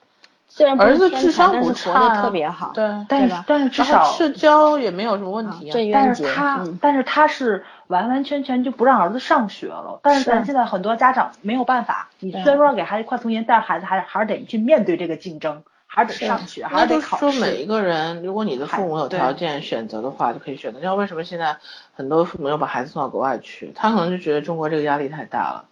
[0.56, 5.68] 虽然儿子智商不差，特别好，对，但是但是至少社交也没有什么问题。
[5.72, 9.98] 郑渊洁，但是他但是他是完完全全就不让儿子上学了。
[10.00, 15.64] 但是咱现在很多家长没有办法，你虽然说给孩子快童年，但是孩子还是还是得去面对这个竞争。
[15.86, 17.20] 还是得上学，还是得考试。
[17.20, 20.80] 说每一个人，如果你的父母有条件选择的话，就可以选择。
[20.80, 21.56] 像为什么现在
[21.94, 23.70] 很多父母要把孩子送到国外去？
[23.76, 25.66] 他可能就觉得中国这个压力太大了。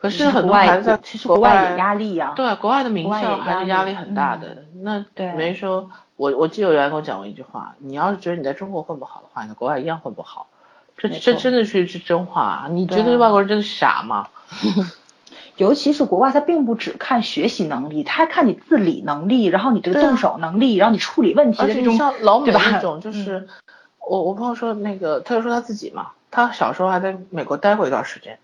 [0.00, 2.32] 可是很多孩子其实国外也压力呀。
[2.36, 4.64] 对，国外的名校还是压力很大的。
[4.82, 5.04] 那
[5.36, 10.46] 没说，我我记得有人跟我讲过一句话：你要是觉得你在中国混不好的话，你在国外一样混不好。
[10.96, 12.68] 这这真的是是真话。
[12.70, 14.28] 你觉得外国人真的傻吗？
[15.56, 23.48] 尤其是国外，他并不只看学习能力，他还看你自理能力，然后你这个动手能力，然后你处理问题的这种，像老美那种，就是
[24.08, 28.38] 我我朋友说那个，他就说他自己嘛，他小时候还在美国待过一段时间，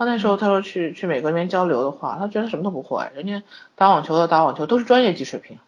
[0.00, 3.42] 他那时候他说去去美国那边交流的话，他觉得什么都不会，人家
[3.74, 5.58] 打网球的打网球都是专业级水平，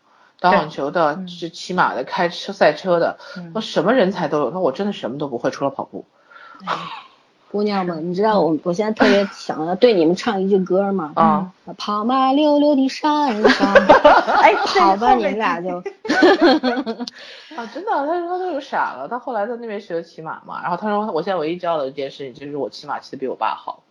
[0.41, 3.19] 打网球的是骑马的开车赛车的，
[3.53, 6.07] 说什么人才都有，他说我真的什么都不会，除了跑步。
[7.53, 11.13] 姑娘们，你知道我我现在特别想要对你们唱一句歌吗？
[11.15, 13.75] 啊，跑马溜溜的山上，
[14.41, 15.77] 哎，好吧，你们俩就，
[17.55, 23.83] 啊，真的，他说他都傻了，他后来在那边学的骑马嘛，然后他说我现在唯一骄傲的一件事情就是我骑马骑的比我爸好。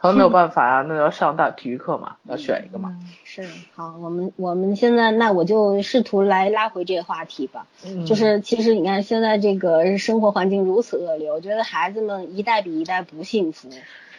[0.00, 2.96] 可能没有办法啊，那要上大体育课嘛，要选一个嘛。
[3.24, 3.44] 是，
[3.74, 7.66] 好，我们我们现在那我就试图来拉回这个话题吧。
[7.84, 8.06] 嗯。
[8.06, 13.68] 就是其实你看现在这个生活环境如此恶劣，我觉得孩子们一代比一代不幸福。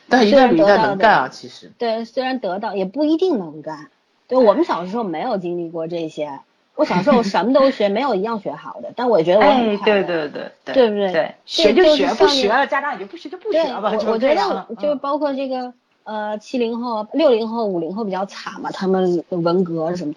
[0.10, 1.72] 但一代比一代能干啊，其实。
[1.78, 3.88] 对，虽然得到也不一定能干。
[4.28, 6.42] 对，我们小时候没有经历过这些。
[6.80, 8.90] 我小时候什么都学， 没有一样学好的。
[8.96, 10.04] 但我觉得我很快乐。
[10.04, 10.74] 对对对对。
[10.74, 11.12] 对不对？
[11.12, 11.36] 对。
[11.46, 13.92] 学就学，不学了，家长也就不学就不学吧。
[13.94, 15.74] 我我觉得就包括这个
[16.06, 20.14] 呃七零后、六零后、五零后比较惨嘛，他们文革什么。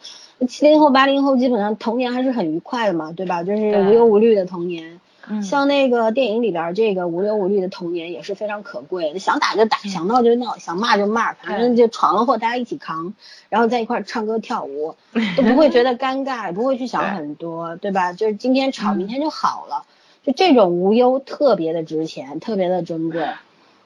[0.49, 3.43] 七零后、八零后基本上童年还是很愉快的嘛，对吧？
[3.43, 5.01] 就是无忧无虑的童年。
[5.43, 13.15] 像那个电影里边这个无忧无虑的童年也是非常可贵的，想打就打，想闹就闹，想骂就骂，反正就闯了祸大家一起扛，
[13.49, 14.97] 然后在一块唱歌跳舞，
[15.37, 18.13] 都不会觉得尴尬，不会去想很多，对吧？
[18.13, 19.85] 就是今天吵，明天就好了，
[20.25, 23.21] 就这种无忧特别的值钱，特别的珍贵，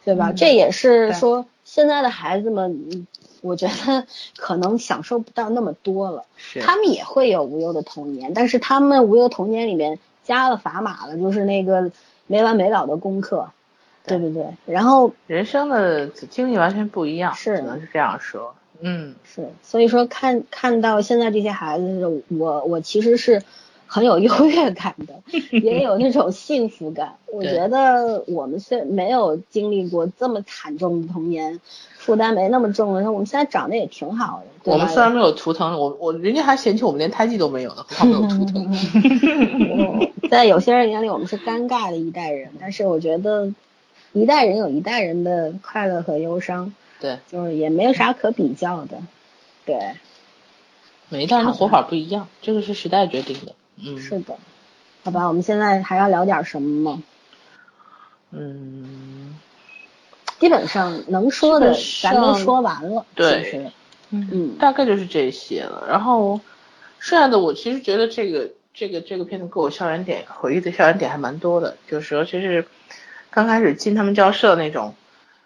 [0.05, 0.33] 对吧？
[0.33, 3.07] 这也是说现在的孩子们，
[3.43, 4.07] 我觉得
[4.37, 6.25] 可能享受不到那么多了，
[6.63, 9.99] 他们也会有无忧的童年，但是他们无忧童年里面。
[10.27, 11.91] 加了砝码了，就是那个
[12.27, 13.49] 没完没了的功课，
[14.05, 14.45] 对不对？
[14.67, 19.49] 然后人生的经历完全不一样，是只能是这样说，嗯，是。
[19.63, 23.43] 所以说看看到现在这些孩子，我我其实是
[23.87, 25.15] 很有优越感的，
[25.61, 27.17] 也有那种幸福感。
[27.33, 31.61] 我觉得我们虽没有经历过这么惨重的童年。
[31.97, 34.71] 负担没那么重了，那我们现在长得也挺好的。
[34.71, 40.09] 我们虽然没有图腾，我我人家还嫌弃我们连胎记都没有呢，何况没有图腾。
[40.31, 43.53] 在有些人眼里，我们是尴尬的一代人，但是我觉得
[44.13, 46.73] 一代人有一代人的快乐和忧伤，
[47.03, 48.99] 对，就是也没有啥可比较的，
[49.65, 49.77] 对。
[51.09, 53.53] 每一代人的活法不一样，这个是时代决定的。
[53.77, 54.37] 嗯，是的。
[55.05, 57.03] 好吧，我们现在还要聊点什么吗？
[58.33, 59.39] 嗯，
[60.41, 63.07] 基本上能说的咱都说完了。
[63.15, 63.71] 对，
[64.11, 65.87] 嗯，大概就是这些了。
[65.89, 66.41] 然后
[66.99, 72.67] 剩下的我其实觉得这个这个这个片子给我校园点回忆的校园点还蛮多的，就是尤其是
[73.31, 74.95] 刚开始进他们教室的那种。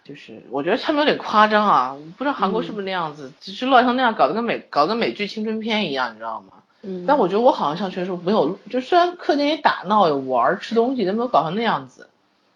[0.03, 6.60] 就是我觉得他们有点夸张啊，不知道韩国是不是那样子，只是乱成那样，搞得跟美搞得跟美剧青春片一样，你知道吗？
[6.81, 7.05] 嗯。
[7.07, 12.07] 但我觉得我好像上学的时候没有，就虽然课间也打闹有玩吃东西，但没有搞成那样子，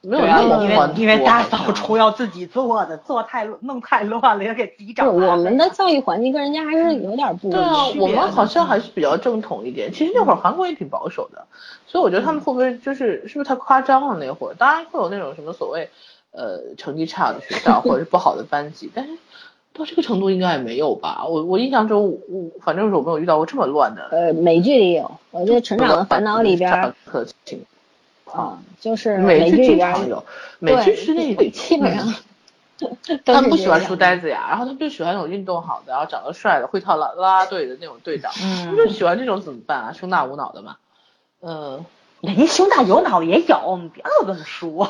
[0.02, 5.10] 没有那么因为因为大扫除要自己做的，做太弄太乱了，要给自己找。
[5.10, 7.62] 我们的教育环境跟人家还是有点不一样。
[7.62, 9.92] 对啊，我们好像还是比较正统一点。
[9.92, 11.46] 其实那会儿韩国也挺保守的，
[11.88, 14.54] 所以我觉得他们会不会就是是不是太夸张了那会儿？
[14.54, 15.90] 当然会有那种什么所谓。
[16.38, 19.14] 呃，成绩差的学校或者是不好的班级，但是
[19.78, 21.26] 到这个程度应该也没有吧？
[21.28, 24.08] 我我印象中，我反正是我没有遇到过这么乱的。
[24.12, 26.94] 呃，美剧里有，我觉得《成长的烦恼》里边儿
[28.32, 30.24] 啊，就是美剧里边有，
[30.60, 32.14] 美剧是那 基本上。
[33.24, 38.32] 他们不喜欢书呆子呀，然后他们就喜欢那种运动好的，然后长得帅的，会跳啦啦啦队的那种队长。
[38.44, 38.66] 嗯。
[38.66, 39.94] 他们就喜欢这种怎么办啊？
[39.94, 40.76] 胸大无脑的嘛。
[41.42, 41.86] 嗯。
[42.20, 44.86] 人家胸大有脑也有，你别老这么说。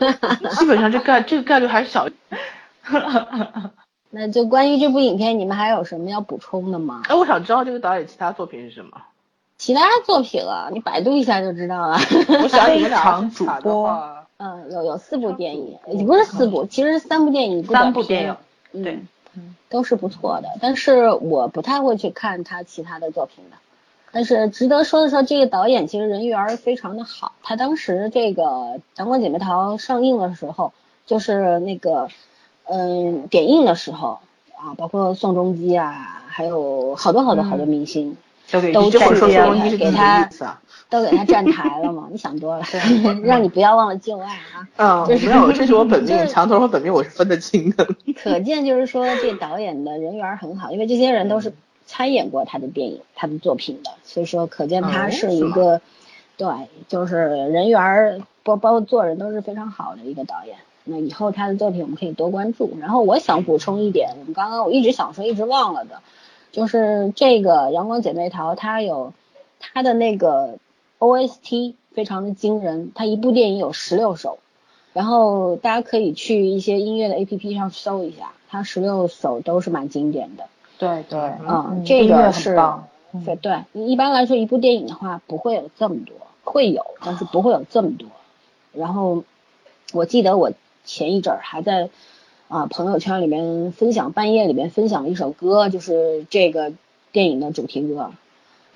[0.58, 2.08] 基本上这概这个概率还是小。
[4.10, 7.02] 那就关于这部影片，你们还有什么要补充的吗？
[7.08, 9.02] 哎，我想知道这个导演其他作品是什么。
[9.58, 11.98] 其他作品啊，你百度一下就知道了。
[12.42, 14.16] 我想 你们俩主播。
[14.38, 19.00] 嗯，有有四部电影，也不是四部，其实三部电影，三部电影，对，
[19.70, 20.50] 都是不错的。
[20.60, 23.56] 但是我不太会去看他其他的作品的。
[24.12, 27.32] 但是值得说的说，这个导演其实人缘非常的好。
[27.42, 28.42] 他当时这个
[28.98, 30.74] 《阳光姐妹淘》上映的时候，
[31.06, 32.08] 就是那个，
[32.68, 34.18] 嗯，点映的时候
[34.56, 38.16] 啊，包括宋仲基啊，还有好多好多好多明星
[38.48, 40.28] 都都站台给他，
[40.88, 42.08] 都给他站台了嘛。
[42.12, 42.64] 你想多了，
[43.24, 44.68] 让你不要忘了旧爱啊。
[44.76, 47.86] 嗯，没有，这是我本命，墙头和本命我是分得清的。
[48.22, 51.52] 可见就是说，这导演的人缘很好，因为这些人都是。
[51.88, 55.80] 参演过他的电影、他的作品的，所以说可见他是一个，
[56.36, 56.48] 对，
[56.88, 60.56] 就是人缘儿包包括做人都是非常好的一个导演。
[60.86, 62.70] 那以后他的作品我们可以多关注。
[62.80, 66.00] 然后我想补充一点，我们刚刚我一直想说一直忘了的，
[66.52, 69.12] 就是这个《阳光姐妹淘》，它有
[69.60, 70.58] 它的那个
[70.98, 74.38] OST 非常的惊人，它一部电影有十六首，
[74.92, 80.44] 然后大家可以去一些音乐的 APP 上搜一下，它十六首都是蛮经典的。
[80.78, 81.18] 对对，
[81.48, 82.54] 嗯，这个是，
[83.24, 86.14] 对对，一般来说，一部电影的话不会有这么多，
[86.44, 88.08] 会有，但是不会有这么多。
[88.74, 89.24] 然后
[89.94, 90.52] 我记得我
[90.86, 91.90] 前一阵儿还在
[92.48, 96.72] 啊朋友圈里面分享，半夜里面分享了一首歌，就是这个
[97.12, 98.12] 电影的主题歌，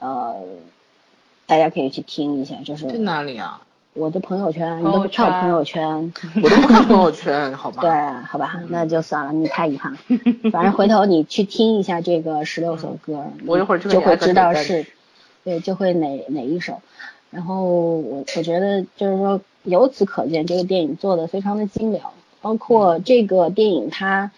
[0.01, 0.37] 呃，
[1.47, 3.63] 大家可以去听一下，就是在哪里啊？
[3.93, 7.83] 我的朋友圈，你都不看我朋友圈，我都不看朋友圈，好吧？
[7.83, 7.91] 对，
[8.25, 9.99] 好吧，那就算了，你太遗憾了。
[10.53, 14.87] 反正回头你去听一下这个十六首歌，我一会儿就会知道是，
[15.43, 16.81] 对，就会哪哪一首。
[17.33, 24.31] 然后我我觉得就是说，由此可见，这个电影做的非常的精良，包括这个电影它，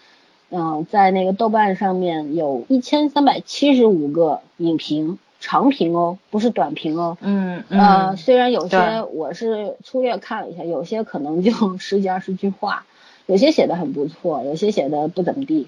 [0.49, 5.19] 嗯，在那个豆瓣上面有一千三百七十五个影评。
[5.45, 7.17] 长评哦，不是短评哦。
[7.19, 12.85] 嗯呃，虽然有些我是粗略看了一下，有些可能就 十几二十句话，
[13.25, 15.67] 有些写的很不错，有些写的不怎么地。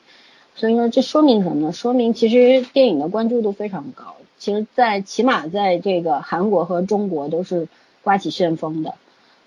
[0.56, 1.74] 所以说这说明什么呢？
[1.74, 4.16] 说明其实电影的关注度非常高。
[4.38, 7.68] 其实，在起码在这个韩国和中国都是
[8.01, 8.93] 刮起旋风的，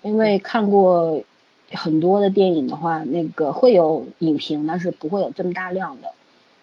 [0.01, 1.23] 因为看过
[1.71, 6.13] 很多的电影的话，那个会有影评，但是不会有这么大量的，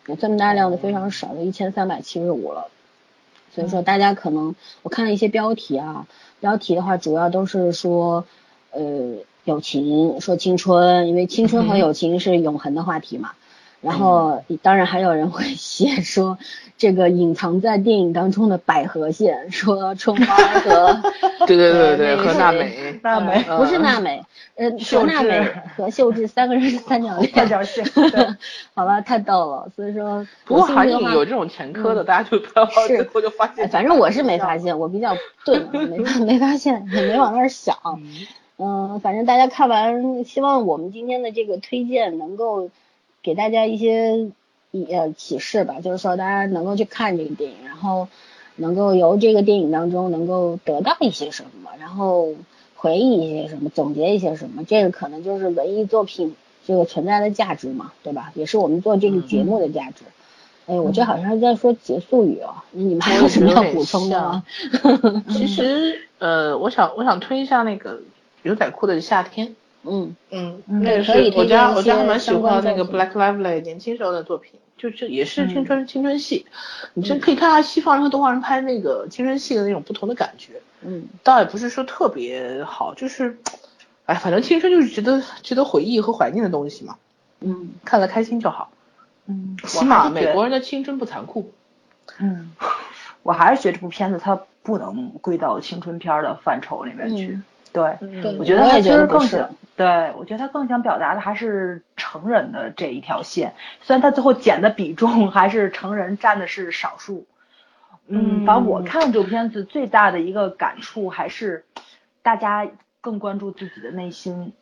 [0.07, 2.69] 有这么大量的非常少，的一千三百七十五了。
[3.55, 6.07] 所以说，大家可能我看了一些标题啊，
[6.41, 8.25] 标题的话主要都是说，
[8.71, 13.33] 呃，友情，说青春，因为青春和友情是永恒的话题嘛。
[13.83, 16.39] 然后，当然还有人会写说，
[16.77, 21.01] 这个隐藏在电影当中的百合线，说春花和
[21.47, 24.25] 对对对对和娜美，娜美不是娜美，
[24.57, 27.85] 呃，和娜美和秀智三个人是三角恋，三角线，
[28.75, 29.71] 好吧，太逗了。
[29.77, 33.69] 所以说，不过韩影有这种前科的，大家就不要最后就发现。
[33.69, 37.77] 反正我是没发现，我比较钝，没 没发现，也没往那儿想。
[38.59, 42.71] 嗯，反正大家看完，希望我们今天的这个推荐能够。
[43.27, 44.31] 给大家一些
[44.71, 48.07] 一呃启示吧，就是说大家能够去看这个电影，然后
[48.55, 52.29] 能够由这个电影当中能够得到一些什么，然后
[52.77, 58.31] 回忆一些什么，总结一些什么，这个可能就是文艺作品这个存在的价值嘛，对吧？
[58.37, 60.05] 也是我们做这个节目的价值。
[60.67, 64.45] 哎，我这好像是在说结束语哦，你们还有什么要补充的吗？
[65.31, 68.01] 其实呃，我想我想推一下那个
[68.45, 69.57] 牛仔裤的夏天。
[69.89, 70.17] 嗯。
[70.31, 75.65] 嗯，嗯那个是我家我家还蛮喜欢那个 Black Lively 年轻时候的作品，就是也是青嗯。
[75.65, 76.45] 春青春戏，
[76.95, 81.05] 你真可以看下西方人和东方人拍那个青春戏的那种不同的感觉，嗯。
[81.23, 83.39] 倒也不是说特别好，就是，
[84.07, 86.97] 哎，反正青春就是值得值得回忆和怀念的东西嘛，
[87.41, 87.71] 嗯。
[87.85, 88.71] 看了开心就好，
[89.27, 91.53] 嗯，起码美国人的青春不残酷。
[92.19, 92.53] 嗯，
[93.23, 97.29] 我还是觉得这部片子它不能归到青春片儿的范畴里面去。
[97.29, 107.27] 嗯对，对我觉得他其实更想，对我觉得他更想表达的还是成人的这一条线，虽然他最后减的比重 还是成人占的是少数。
[108.09, 111.65] 嗯，反正我看这部片子最大的一个感触还是，
[112.23, 112.69] 大家
[113.01, 114.53] 更关注自己的内心。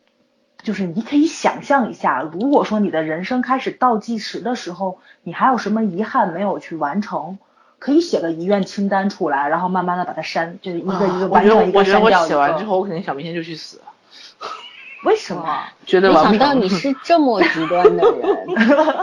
[0.63, 7.37] 就是你可以想象一下，如果说你的人生开始倒计时的时候，你还有什么遗憾没有去完成，
[7.85, 13.79] 可以写个遗愿清单出来，然后慢慢的把它删，就是一个一个啊我觉得完成一我觉得我个删掉一个写完之后，我肯定想明天就去死，
[15.03, 15.43] 为什么？
[15.85, 18.37] 觉得没完不了想到你是这么极端的人。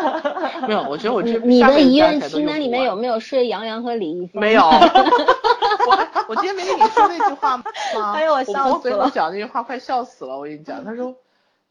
[0.67, 4.41] 没有，我觉得我这你的遗愿清单里面有没有睡杨洋和李易峰？
[4.41, 7.63] 没有，我我今天没跟你说那句话吗？
[8.17, 10.37] 哎呦我我朋友跟我笑死了讲那句话，快笑死了。
[10.37, 11.15] 我跟你讲，他说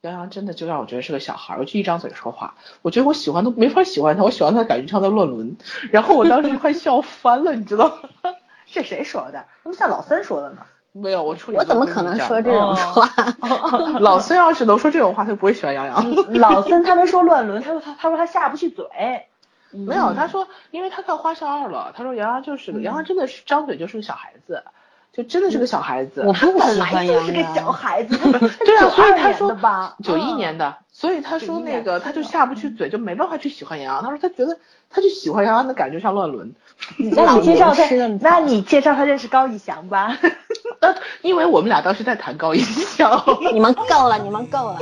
[0.02, 5.56] 杨洋真的就让我觉得是个小孩儿，我就一张嘴说话，我觉得我喜欢都没法喜欢他，我喜欢他的感觉像在乱伦，
[5.92, 7.88] 然后我当时快笑翻了，你知道
[8.24, 8.32] 吗？
[8.66, 9.46] 这谁说的？
[9.64, 10.64] 怎么像老三说的呢？
[10.94, 13.08] 没有，我处理我怎么可能说这种话？
[14.02, 16.16] 老孙要是能说这种话，他就不会喜欢杨洋。
[16.34, 18.86] 老孙他没说乱伦，他说他他说他下不去嘴。
[19.70, 24.64] 没有，他说，因为他看花少二了，他说杨洋就是个杨洋，真的是张嘴就是个小孩子，
[25.14, 26.24] 就真的是个小孩子。
[26.26, 27.72] 我不喜本欢杨来就是个小。
[27.72, 28.18] 孩子，
[28.66, 34.04] 对啊，所以他92说年的，九一年的，所以他说那个他就下不去嘴，就没办法去喜欢杨洋。
[34.04, 34.58] 他说他觉得
[34.90, 36.54] 他就喜欢杨洋的感觉像乱伦，
[36.98, 37.84] 那你介绍他
[38.22, 40.18] 那你介绍他认识高以翔吧。
[40.82, 43.24] 呃，因为我们俩当时在谈高以翔。
[43.54, 44.80] 你们够了，你们够了，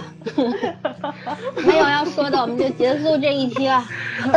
[1.66, 3.84] 没有要说的，我们就结束这一期了。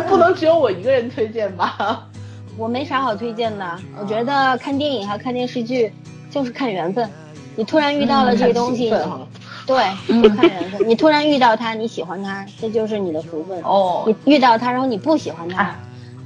[0.09, 2.09] 不能只有我一个人推荐吧？
[2.57, 5.93] 我没啥好推荐的，我觉得看电影和看电视剧
[6.31, 7.09] 就是看缘分。
[7.55, 8.91] 你突然遇到了这个东西，
[9.67, 9.77] 对，
[10.31, 10.89] 看缘分。
[10.89, 13.61] 你突然遇到他，你喜欢他，这就是你的福分。
[13.63, 15.77] 哦你遇到他，然后你不喜欢他哎，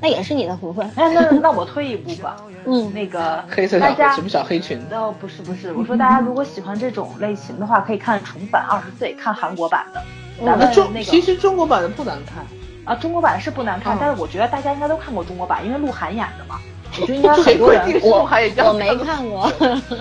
[0.03, 0.89] 那也是你的福分。
[0.97, 2.36] 那那那我退一步吧，
[2.66, 4.81] 嗯，那个 黑色大家小什么小黑裙？
[4.93, 10.03] 哦，不是不是，我说大家如果喜欢这种类型的话，可以看重返二十岁，看韩国版的。
[10.44, 12.44] 咱们中那个其实中国版的不难看，
[12.87, 16.59] 啊，中国版是不难看，嗯但是我觉得大家应该都看过中国版，因为鹿晗演的嘛。
[16.99, 19.53] 我觉得应该很多人我还 也我没看过。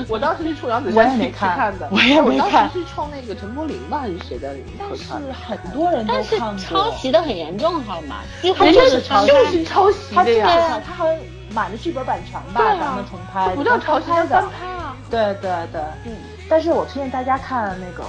[0.08, 5.04] 我当时是冲杨子我也姗去没看看的，我也没看我当时是冲那个陈柏霖吧还是谁的但是？
[5.46, 6.58] 很多人都但是看过。
[6.64, 8.18] 抄袭的很严重，好吗？
[8.42, 11.18] 几乎他就就是是抄袭就是抄袭的呀，他，好像
[11.50, 14.28] 买了剧本版权吧，咱们重拍，不叫抄袭，翻。
[14.30, 14.96] 拍啊。
[15.10, 16.16] 对对对，嗯，
[16.50, 18.04] 但是我推荐大家看那个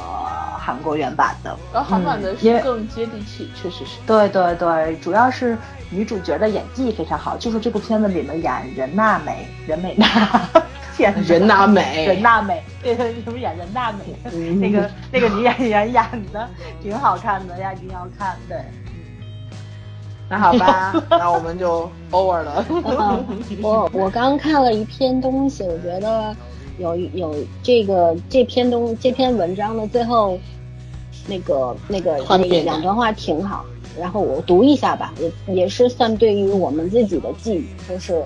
[0.58, 1.56] 韩国原版的。
[1.72, 3.98] 然后韩版的是更接地气，确实是。
[4.06, 5.56] 对对对，主要是
[5.90, 10.06] 女主角的演技非常好，就是这部片子里面演任娜美、任美娜，
[10.96, 13.98] 天哪任娜美任娜美，对对， 就是演任娜美，
[14.32, 16.48] 嗯那个那个女演员演的
[16.82, 18.36] 挺好看的呀，一定要看。
[18.48, 18.58] 对，
[20.28, 22.64] 那好吧， 那我们就 over 了。
[22.68, 23.24] 嗯
[23.62, 26.34] 我我刚看了一篇东西，我觉得
[26.78, 30.39] 有有这个这篇东这篇文章的最后
[31.27, 33.65] 那个那个那个两段话挺好，
[33.98, 38.24] 然后我读一下吧，也也是算对于我们自己的寄语，就是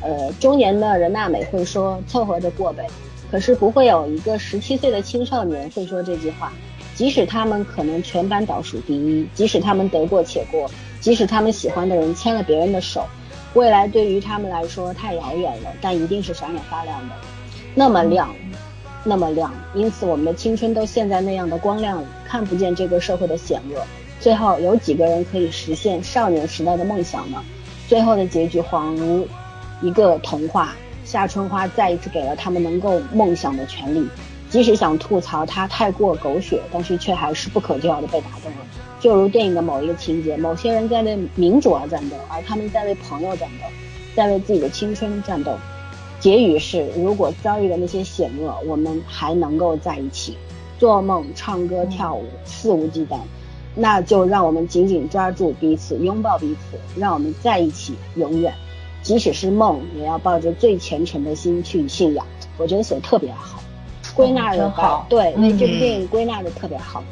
[0.00, 2.86] 呃中年的任娜美会说凑合着过呗，
[3.30, 6.52] 可是不会有一个十七岁的青少年会说这句话。
[6.94, 10.66] 即使他们可能全班倒数第一，即使他们得过且过，
[10.98, 13.04] 即使他们喜欢的人牵了别人的手，
[13.52, 17.14] 未来对于他们来说太遥远了，但一定是闪闪发亮的，
[17.78, 18.34] 那么亮，
[19.04, 19.52] 那么亮。
[19.74, 23.82] 因此，我们的青春都陷在那样的光亮里，看不见这个社会的险恶。
[24.18, 27.44] 最后，有几个人可以实现少年时代的梦想呢？
[27.86, 29.28] 最后的结局恍如
[29.82, 30.74] 一个童话。
[31.04, 34.08] 夏春花再一次给了他们能够梦想的权利，
[34.48, 38.58] 即使想吐槽它太过狗血，但是却还是不可救药的被打动了。
[38.98, 43.66] 就如电影的某一个情节，某些人在为民主而战斗，而他们在为朋友战斗，
[44.16, 45.56] 在为自己的青春战斗。
[46.18, 50.36] 结语是：如果遭遇了那些险恶，我们还能够在一起，
[50.78, 53.18] 做梦、唱歌、跳舞，肆无忌惮。
[53.74, 58.54] 那就让我们紧紧抓住彼此，拥抱彼此，让我们在一起永远。
[59.02, 62.26] 即使是梦，也要抱着最虔诚的心去信仰。
[62.56, 63.62] 我觉得写的特别好，
[64.14, 67.04] 归纳的真好对，为这部嗯电影归纳的特别好。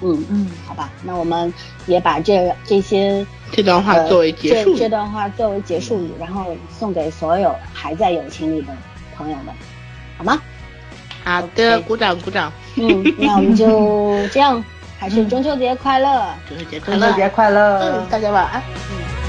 [0.00, 1.52] 嗯，嗯，好吧，那我们
[1.86, 8.72] 也把这这些 这段话呃作为结束语这这段话作为结束语，然后送给所有还在友情里的
[9.16, 9.46] 朋友们，
[10.18, 10.40] 好吗？
[11.24, 12.52] 好的，鼓掌鼓掌。
[12.76, 14.62] 嗯，那我们就这样，
[14.98, 18.62] 还是中秋节快乐，中秋节快乐，中秋节快乐，嗯，大家晚安。
[18.90, 19.23] 嗯。